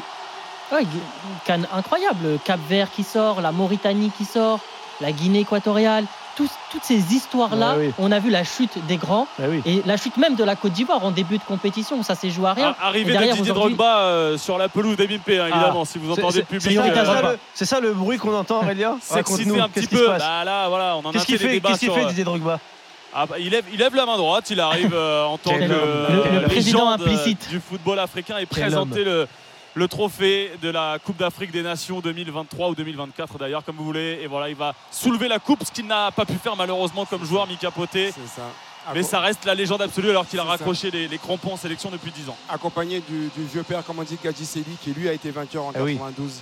[0.72, 0.88] Ouais, une
[1.46, 2.18] canne incroyable.
[2.24, 4.60] Le Cap Vert qui sort, la Mauritanie qui sort,
[5.02, 6.06] la Guinée équatoriale.
[6.36, 7.92] Tous- toutes ces histoires-là, Ah oui.
[8.00, 9.62] on a vu la chute des grands Ah oui.
[9.68, 12.32] et la chute même de la Côte d'Ivoire en début de compétition où ça s'est
[12.32, 12.76] joué à rien.
[12.82, 16.00] Ah, Arrivée Et de derrière, Didier Drogba euh, sur la pelouse d'Ebimpe, hein, évidemment, si
[16.00, 16.62] vous C'est- entendez c'est- le public.
[16.64, 19.64] c'est ça, à c'est ça le- C'est ça le bruit qu'on entend, Aurélien s'exciter Raconte-nous,
[19.64, 20.08] un petit peu.
[20.08, 22.60] Bah là, voilà, on en a Qu'est-ce qu'il fait euh, Didier Drogba
[23.14, 25.62] Ah bah, il, lève, il lève la main droite, il arrive euh, en tant que
[25.62, 27.48] euh, Le- le président euh, implicite.
[27.48, 29.28] du football africain et Quel présenter le,
[29.76, 34.20] le trophée de la Coupe d'Afrique des Nations 2023 ou 2024 d'ailleurs, comme vous voulez.
[34.22, 37.26] Et voilà, il va soulever la coupe, ce qu'il n'a pas pu faire malheureusement comme
[37.26, 38.12] joueur, Mika Poté.
[38.12, 38.48] C'est ça.
[38.94, 41.90] Mais ça reste la légende absolue alors qu'il a raccroché les, les crampons en sélection
[41.90, 42.36] depuis 10 ans.
[42.50, 45.64] Accompagné du, du vieux père, comme on dit, Gadji Seli, qui lui a été vainqueur
[45.66, 45.94] en oui.
[45.94, 46.42] 92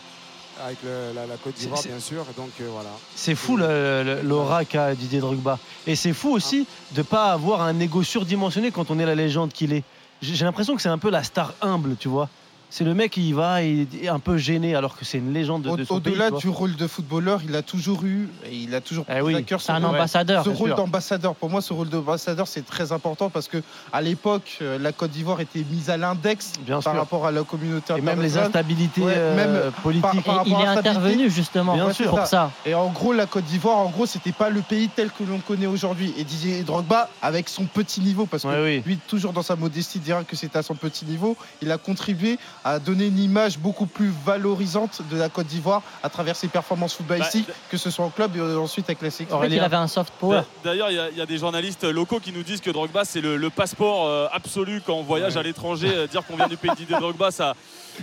[0.66, 2.26] avec le- la, la Côte d'Ivoire, bien sûr.
[2.30, 2.90] Et donc euh, voilà.
[3.16, 5.58] C'est fou l'aura qu'a Didier Drogba.
[5.88, 9.16] Et c'est fou aussi de ne pas avoir un ego surdimensionné quand on est la
[9.16, 9.84] légende qu'il est.
[10.22, 12.28] J'ai l'impression que c'est un peu la star humble, tu vois.
[12.74, 15.34] C'est le mec qui y va et est un peu gêné alors que c'est une
[15.34, 15.96] légende de, de son.
[15.96, 19.36] Au-delà du rôle de footballeur, il a toujours eu et il a toujours Eh oui.
[19.36, 20.46] à cœur C'est son un ambassadeur.
[20.46, 23.62] Ce rôle d'ambassadeur, pour moi, ce rôle d'ambassadeur, c'est très important parce que
[23.92, 26.94] à l'époque, euh, la Côte d'Ivoire était mise à l'index par sûr.
[26.94, 28.48] rapport à la communauté Et même les internationale.
[28.48, 30.24] instabilités Ouais, euh, même politiques.
[30.24, 32.52] par- il est intervenu justement Bien pour ça.
[32.66, 35.40] Et en gros, la Côte d'Ivoire, en gros, c'était pas le pays tel que l'on
[35.40, 36.14] connaît aujourd'hui.
[36.18, 38.84] Et Didier Drogba, avec son petit niveau, parce que Ouais, oui.
[38.86, 42.40] lui, toujours dans sa modestie, dira que c'était à son petit niveau, il a contribué
[42.64, 46.94] a donné une image beaucoup plus valorisante de la Côte d'Ivoire à travers ses performances
[46.96, 49.38] footballistiques, Bah, que ce soit en club et ensuite avec la sélection.
[49.38, 50.42] En fait, il avait un soft power.
[50.64, 53.04] D'ailleurs, il y a- il y, a des journalistes locaux qui nous disent que Drogba,
[53.06, 55.92] c'est le, le passeport euh, absolu quand on voyage à l'étranger.
[55.94, 57.56] euh, dire qu'on vient du pays de Drogba, ça,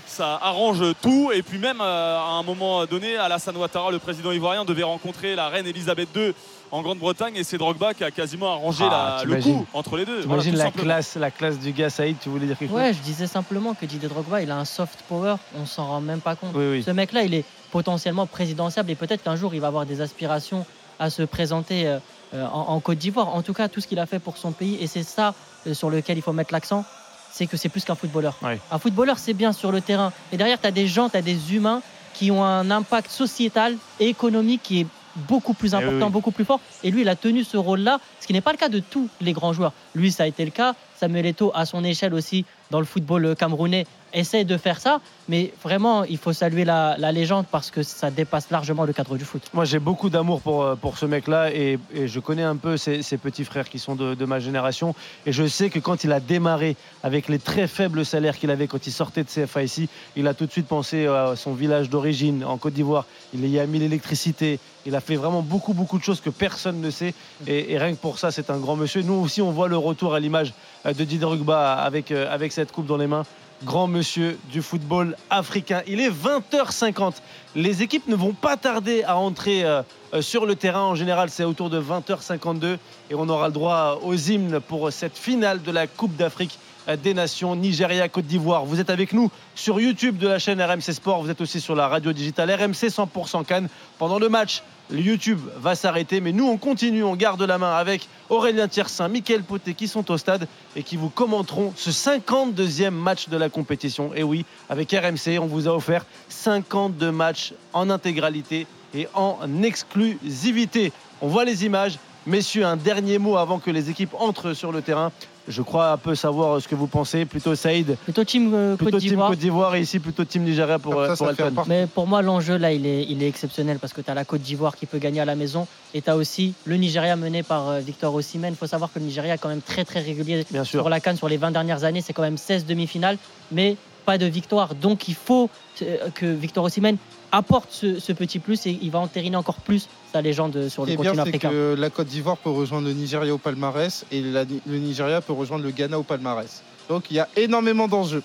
[0.07, 1.31] ça arrange tout.
[1.33, 5.35] Et puis même, euh, à un moment donné, Alassane Ouattara, le président ivoirien, devait rencontrer
[5.37, 6.35] la reine Elisabeth II
[6.71, 7.35] en Grande-Bretagne.
[7.37, 10.21] Et c'est Drogba qui a quasiment arrangé Ah, la- le coup entre les deux.
[10.23, 10.85] Voilà, T'imagines la simplement.
[10.85, 13.75] classe, la classe du gars Saïd, tu voulais dire quelque Ouais, chose je disais simplement
[13.75, 16.51] que Didier Drogba, il a un soft power, on s'en rend même pas compte.
[16.55, 16.83] Oui, oui.
[16.83, 20.65] Ce mec-là, il est potentiellement présidentiable et peut-être qu'un jour, il va avoir des aspirations
[20.99, 21.99] à se présenter euh,
[22.35, 23.35] euh, en, en Côte d'Ivoire.
[23.35, 25.35] En tout cas, tout ce qu'il a fait pour son pays, et c'est ça
[25.67, 26.85] euh, sur lequel il faut mettre l'accent,
[27.31, 28.37] c'est que c'est plus qu'un footballeur.
[28.43, 28.59] Ouais.
[28.73, 30.13] Un footballeur, c'est bien sur le terrain.
[30.33, 31.83] Et derrière, tu as des gens, tu as des humains
[32.15, 34.87] qui ont un impact sociétal et économique qui est
[35.29, 36.13] beaucoup plus Eh important, oui.
[36.13, 36.61] beaucoup plus fort.
[36.85, 39.09] Et lui, il a tenu ce rôle-là, ce qui n'est pas le cas de tous
[39.21, 39.73] les grands joueurs.
[39.95, 40.75] Lui, ça a été le cas.
[40.99, 45.01] Samuel Eto'o, à son échelle aussi, dans le football camerounais, essaie de faire ça.
[45.29, 49.25] Mais vraiment, il faut saluer la, légende parce que ça dépasse largement le cadre du
[49.25, 49.43] foot.
[49.53, 53.03] Moi, j'ai beaucoup d'amour pour, euh, pour ce mec-là et, je connais un peu ses,
[53.19, 54.95] petits frères qui sont de, ma génération.
[55.27, 58.67] Et je sais que quand il a démarré avec les très faibles salaires qu'il avait
[58.67, 61.91] quand il sortait de CFA ici, il a tout de suite pensé à son village
[61.91, 63.07] d'origine en Côte d'Ivoire.
[63.35, 64.59] Il y a mis l'électricité.
[64.87, 67.15] Il a fait vraiment beaucoup, beaucoup de choses que personne ne sait.
[67.47, 69.03] Et, rien que pour ça, c'est un grand monsieur.
[69.03, 70.55] Nous aussi, on voit le retour à l'image
[70.87, 73.25] euh, de Didier Drogba avec, euh, avec cette coupe dans les mains.
[73.65, 75.83] Grand monsieur du football africain.
[75.89, 77.15] Il est 20h50.
[77.57, 79.83] Les équipes ne vont pas tarder à entrer euh,
[80.15, 80.83] euh, sur le terrain.
[80.83, 82.79] En général, c'est autour de 20h52
[83.11, 86.57] et on aura le droit aux hymnes pour cette finale de la Coupe d'Afrique
[86.97, 88.65] des Nations, Nigeria, Côte d'Ivoire.
[88.65, 91.23] Vous êtes avec nous sur YouTube de la chaîne RMC Sport.
[91.23, 93.69] Vous êtes aussi sur la radio digitale RMC 100% Cannes.
[93.99, 98.09] Pendant le match, YouTube va s'arrêter, mais nous on continue, on garde la main avec
[98.31, 103.29] Aurélien Tiersin, Mickaël Poté qui sont au stade et qui vous commenteront ce 52e match
[103.29, 104.13] de la compétition.
[104.15, 110.93] Et oui, avec RMC, on vous a offert 52 matchs en intégralité et en exclusivité.
[111.21, 111.99] On voit les images.
[112.29, 115.11] Messieurs, un dernier mot avant que les équipes entrent sur le terrain.
[115.49, 117.25] Je crois un peu savoir ce que vous pensez.
[117.25, 117.97] Plutôt Saïd.
[118.05, 119.17] Plutôt Team euh, Côte Plutôt.
[119.29, 122.07] Côte d'Ivoire et ici plutôt Team Nigeria pour, ça, euh, pour ça part- Mais pour
[122.07, 124.77] moi, l'enjeu là, il est, il est exceptionnel parce que tu as la Côte d'Ivoire
[124.77, 127.79] qui peut gagner à la maison et tu as aussi le Nigeria mené par euh,
[127.81, 128.53] Victor Osimhen.
[128.53, 130.81] Il faut savoir que le Nigeria est quand même très très régulier Bien sûr.
[130.81, 132.03] sur la Cannes sur les 20 dernières années.
[132.03, 133.17] C'est quand même 16 demi-finales,
[133.51, 134.75] mais pas de victoire.
[134.75, 135.49] Donc il faut
[135.81, 136.99] euh, que Victor Osimhen
[137.33, 140.89] apporte ce, ce petit plus et il va entériner encore plus sa légende sur le
[140.89, 141.51] bien, continent c'est africain.
[141.51, 145.33] que la Côte d'Ivoire peut rejoindre le Nigeria au palmarès et la- le Nigeria peut
[145.35, 146.63] rejoindre le Ghana au palmarès.
[146.89, 148.23] Donc il y a énormément d'enjeux.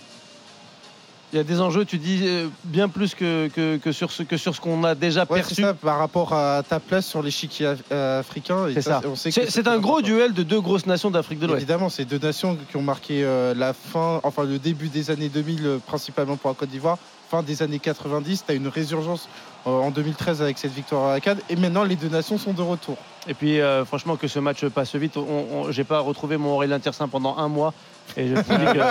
[1.33, 4.21] Il y a des enjeux, tu dis, euh, bien plus que, que, que sur ce,
[4.21, 5.55] que sur ce qu'on a déjà Ouais, perçu.
[5.55, 8.67] c'est ça, par rapport à ta place sur l'échiquier euh, africain.
[8.71, 9.01] C'est ça.
[9.03, 11.57] on sait que C'est c'est un gros duel de deux grosses nations d'Afrique de l'Ouest.
[11.63, 15.27] Évidemment, c'est deux nations qui ont marqué euh, la fin, enfin le début des années
[15.29, 16.99] 2000, euh, principalement pour la Côte d'Ivoire.
[17.33, 19.27] Fin des années 90, tu as une résurgence
[19.65, 21.39] euh, en 2013 avec cette victoire à la Cannes.
[21.49, 22.95] Et maintenant, les deux nations sont de retour.
[23.27, 25.17] Et puis, euh, franchement, que ce match passe vite.
[25.17, 25.21] On,
[25.51, 27.73] on- J'ai pas retrouvé mon Aurélien Tiersin pendant un mois.
[28.15, 28.83] Et je dis qu'il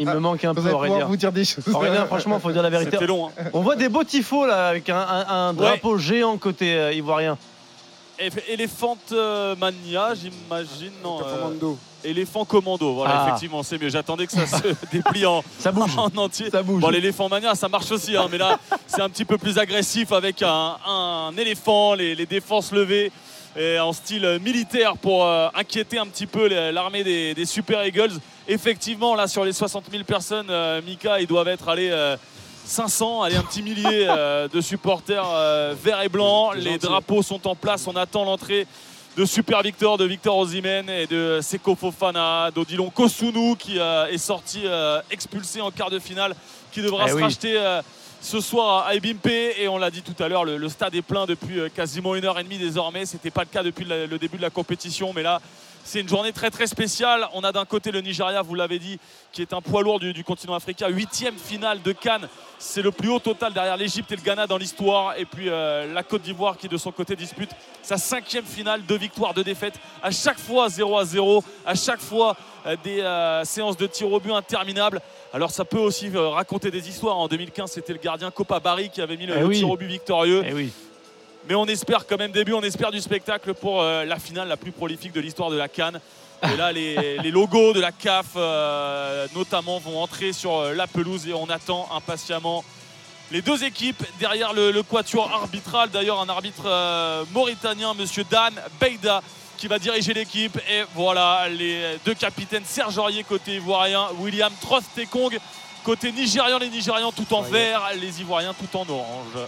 [0.00, 1.04] il me manque un Vous peu, Aurélien.
[1.04, 1.68] vous dire des choses.
[1.72, 2.90] Aurélien, franchement, faut dire la vérité.
[2.90, 3.28] C'était long.
[3.28, 3.44] hein.
[3.52, 7.38] On voit des beaux tifos là, avec un, un- un drapeau géant côté euh, ivoirien.
[8.48, 10.90] Elephant euh, Mania, j'imagine.
[11.04, 11.74] Non, euh.
[12.06, 13.26] Éléphant Commando, voilà, Ah.
[13.28, 13.88] effectivement, c'est mieux.
[13.88, 15.90] J'attendais que ça se déplie en, Ça bouge.
[15.96, 16.50] en entier.
[16.50, 16.80] Ça bouge.
[16.80, 20.12] Bon, l'éléphant mania, ça marche aussi, hein, mais là, c'est un petit peu plus agressif
[20.12, 23.10] avec un, un éléphant, les, les défenses levées
[23.58, 28.12] et en style militaire pour euh, inquiéter un petit peu l'armée des, des Super Eagles.
[28.48, 31.90] Effectivement, là, sur les 60 000 personnes, euh, Mika, ils doivent être allés.
[31.90, 32.16] euh,
[32.68, 36.56] 500, allez un petit millier euh, de supporters euh, verts et blancs.
[36.56, 37.86] Les drapeaux sont en place.
[37.86, 38.66] On attend l'entrée
[39.16, 44.18] de Super Victor, de Victor Osimhen et de Seko Fofana, d'Odilon Kosunu qui euh, est
[44.18, 46.34] sorti euh, expulsé en quart de finale,
[46.70, 47.22] qui devra Eh se oui.
[47.22, 47.80] racheter euh,
[48.20, 49.26] ce soir à Ebimpe.
[49.26, 52.26] Et on l'a dit tout à l'heure, le, le stade est plein depuis quasiment une
[52.26, 53.06] heure et demie désormais.
[53.06, 55.40] C'était pas le cas depuis la- le début de la compétition, mais là.
[55.86, 57.28] C'est une journée très très spéciale.
[57.32, 58.98] On a d'un côté le Nigeria, vous l'avez dit,
[59.30, 60.88] qui est un poids lourd du, du continent africain.
[60.88, 62.26] Huitième finale de Cannes.
[62.58, 65.16] C'est le plus haut total derrière l'Égypte et le Ghana dans l'histoire.
[65.16, 67.50] Et puis euh, la Côte d'Ivoire qui de son côté dispute
[67.82, 69.74] sa cinquième finale, deux victoires, deux défaites.
[70.02, 74.12] À chaque fois 0 à 0, à chaque fois euh, des euh, séances de tir
[74.12, 75.00] au but interminables.
[75.32, 77.16] Alors ça peut aussi raconter des histoires.
[77.16, 79.58] En 2015, c'était le gardien Copa Barry qui avait mis le, Eh oui.
[79.58, 80.42] tir au but victorieux.
[80.44, 80.72] Eh oui.
[81.48, 84.56] Mais on espère quand même début, on espère du spectacle pour euh, la finale la
[84.56, 86.00] plus prolifique de l'histoire de la Cannes.
[86.42, 90.86] Et là, les, les logos de la CAF, euh, notamment, vont entrer sur euh, la
[90.86, 92.64] pelouse et on attend impatiemment
[93.30, 95.90] les deux équipes derrière le, le quatuor arbitral.
[95.90, 99.22] D'ailleurs, un arbitre euh, mauritanien, monsieur Dan Beida,
[99.56, 100.56] qui va diriger l'équipe.
[100.70, 105.38] Et voilà, les deux capitaines, Serge Aurier côté ivoirien, William Trostekong
[105.84, 109.46] Côté nigérian, les Nigérians tout en vert, les Ivoiriens tout en orange.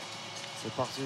[0.63, 1.01] C'est parti.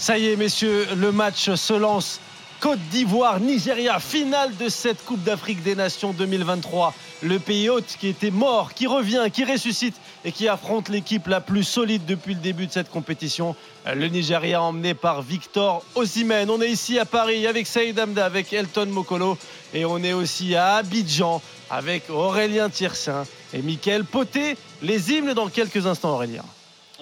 [0.00, 2.20] Ça y est, messieurs, le match se lance.
[2.58, 6.94] Côte d'Ivoire, Nigeria, finale de cette Coupe d'Afrique des Nations 2023.
[7.22, 9.94] Le pays hôte qui était mort, qui revient, qui ressuscite
[10.24, 13.54] et qui affronte l'équipe la plus solide depuis le début de cette compétition.
[13.94, 16.48] Le Nigeria emmené par Victor Osimhen.
[16.48, 19.36] On est ici à Paris avec Saïd Amda, avec Elton Mokolo
[19.74, 24.56] et on est aussi à Abidjan avec Aurélien Tiersin et Mickaël Poté.
[24.80, 26.44] Les hymnes dans quelques instants, Aurélien.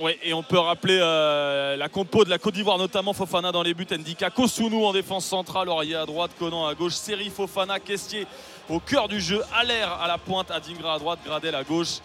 [0.01, 3.65] Oui, et on peut rappeler euh, la compo de la Côte d'Ivoire, notamment Fofana dans
[3.65, 7.81] les buts, Ndika, Kosunu en défense centrale, Aurier à droite, Conan à gauche, Seri, Fofana,
[7.81, 8.25] Kestier
[8.69, 11.99] au cœur du jeu, Allaire à la pointe, Adingra à droite, Gradel à gauche.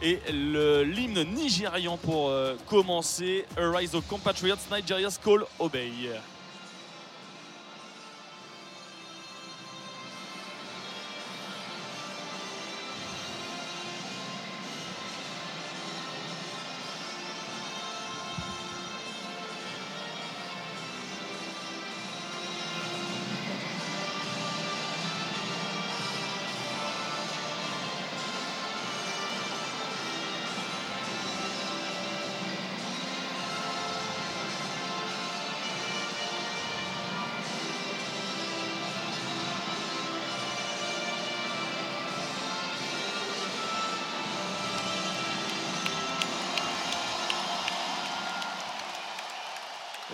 [0.00, 5.90] Et l'hymne nigérian pour euh, commencer, Arise of Compatriots, Nigeria's Call, Obey.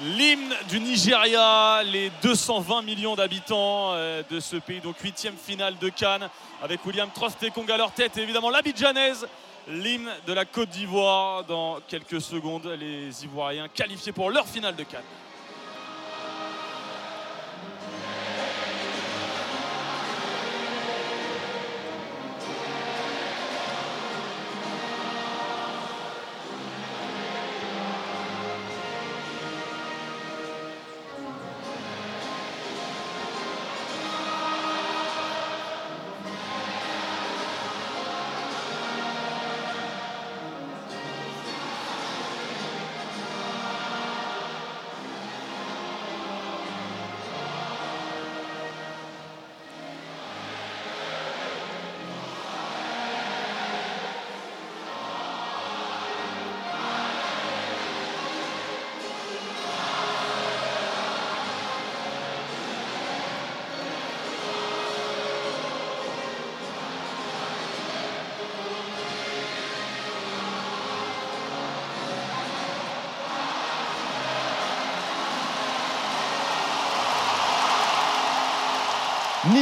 [0.01, 5.89] L'hymne du Nigeria, les 220 millions d'habitants euh, de ce pays, donc huitième finale de
[5.89, 6.29] Cannes,
[6.63, 9.27] avec William Trostekong à leur tête et évidemment l'Abidjanaise,
[9.67, 11.43] l'hymne de la Côte d'Ivoire.
[11.45, 15.03] Dans quelques secondes, les Ivoiriens qualifiés pour leur finale de Cannes.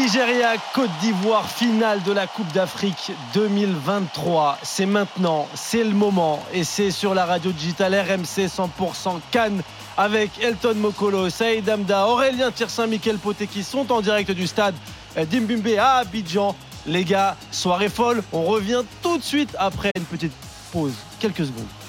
[0.07, 4.57] Nigeria, Côte d'Ivoire, finale de la Coupe d'Afrique 2023.
[4.62, 9.62] C'est maintenant, c'est le moment et c'est sur la radio digitale RMC 100% Cannes
[9.96, 14.76] avec Elton Mokolo, Saïd Amda, Aurélien Tirsin, Michael Poté qui sont en direct du stade
[15.16, 16.54] d'Imbumbe à Abidjan.
[16.86, 20.34] Les gars, soirée folle, on revient tout de suite après une petite
[20.70, 21.86] pause, quelques secondes.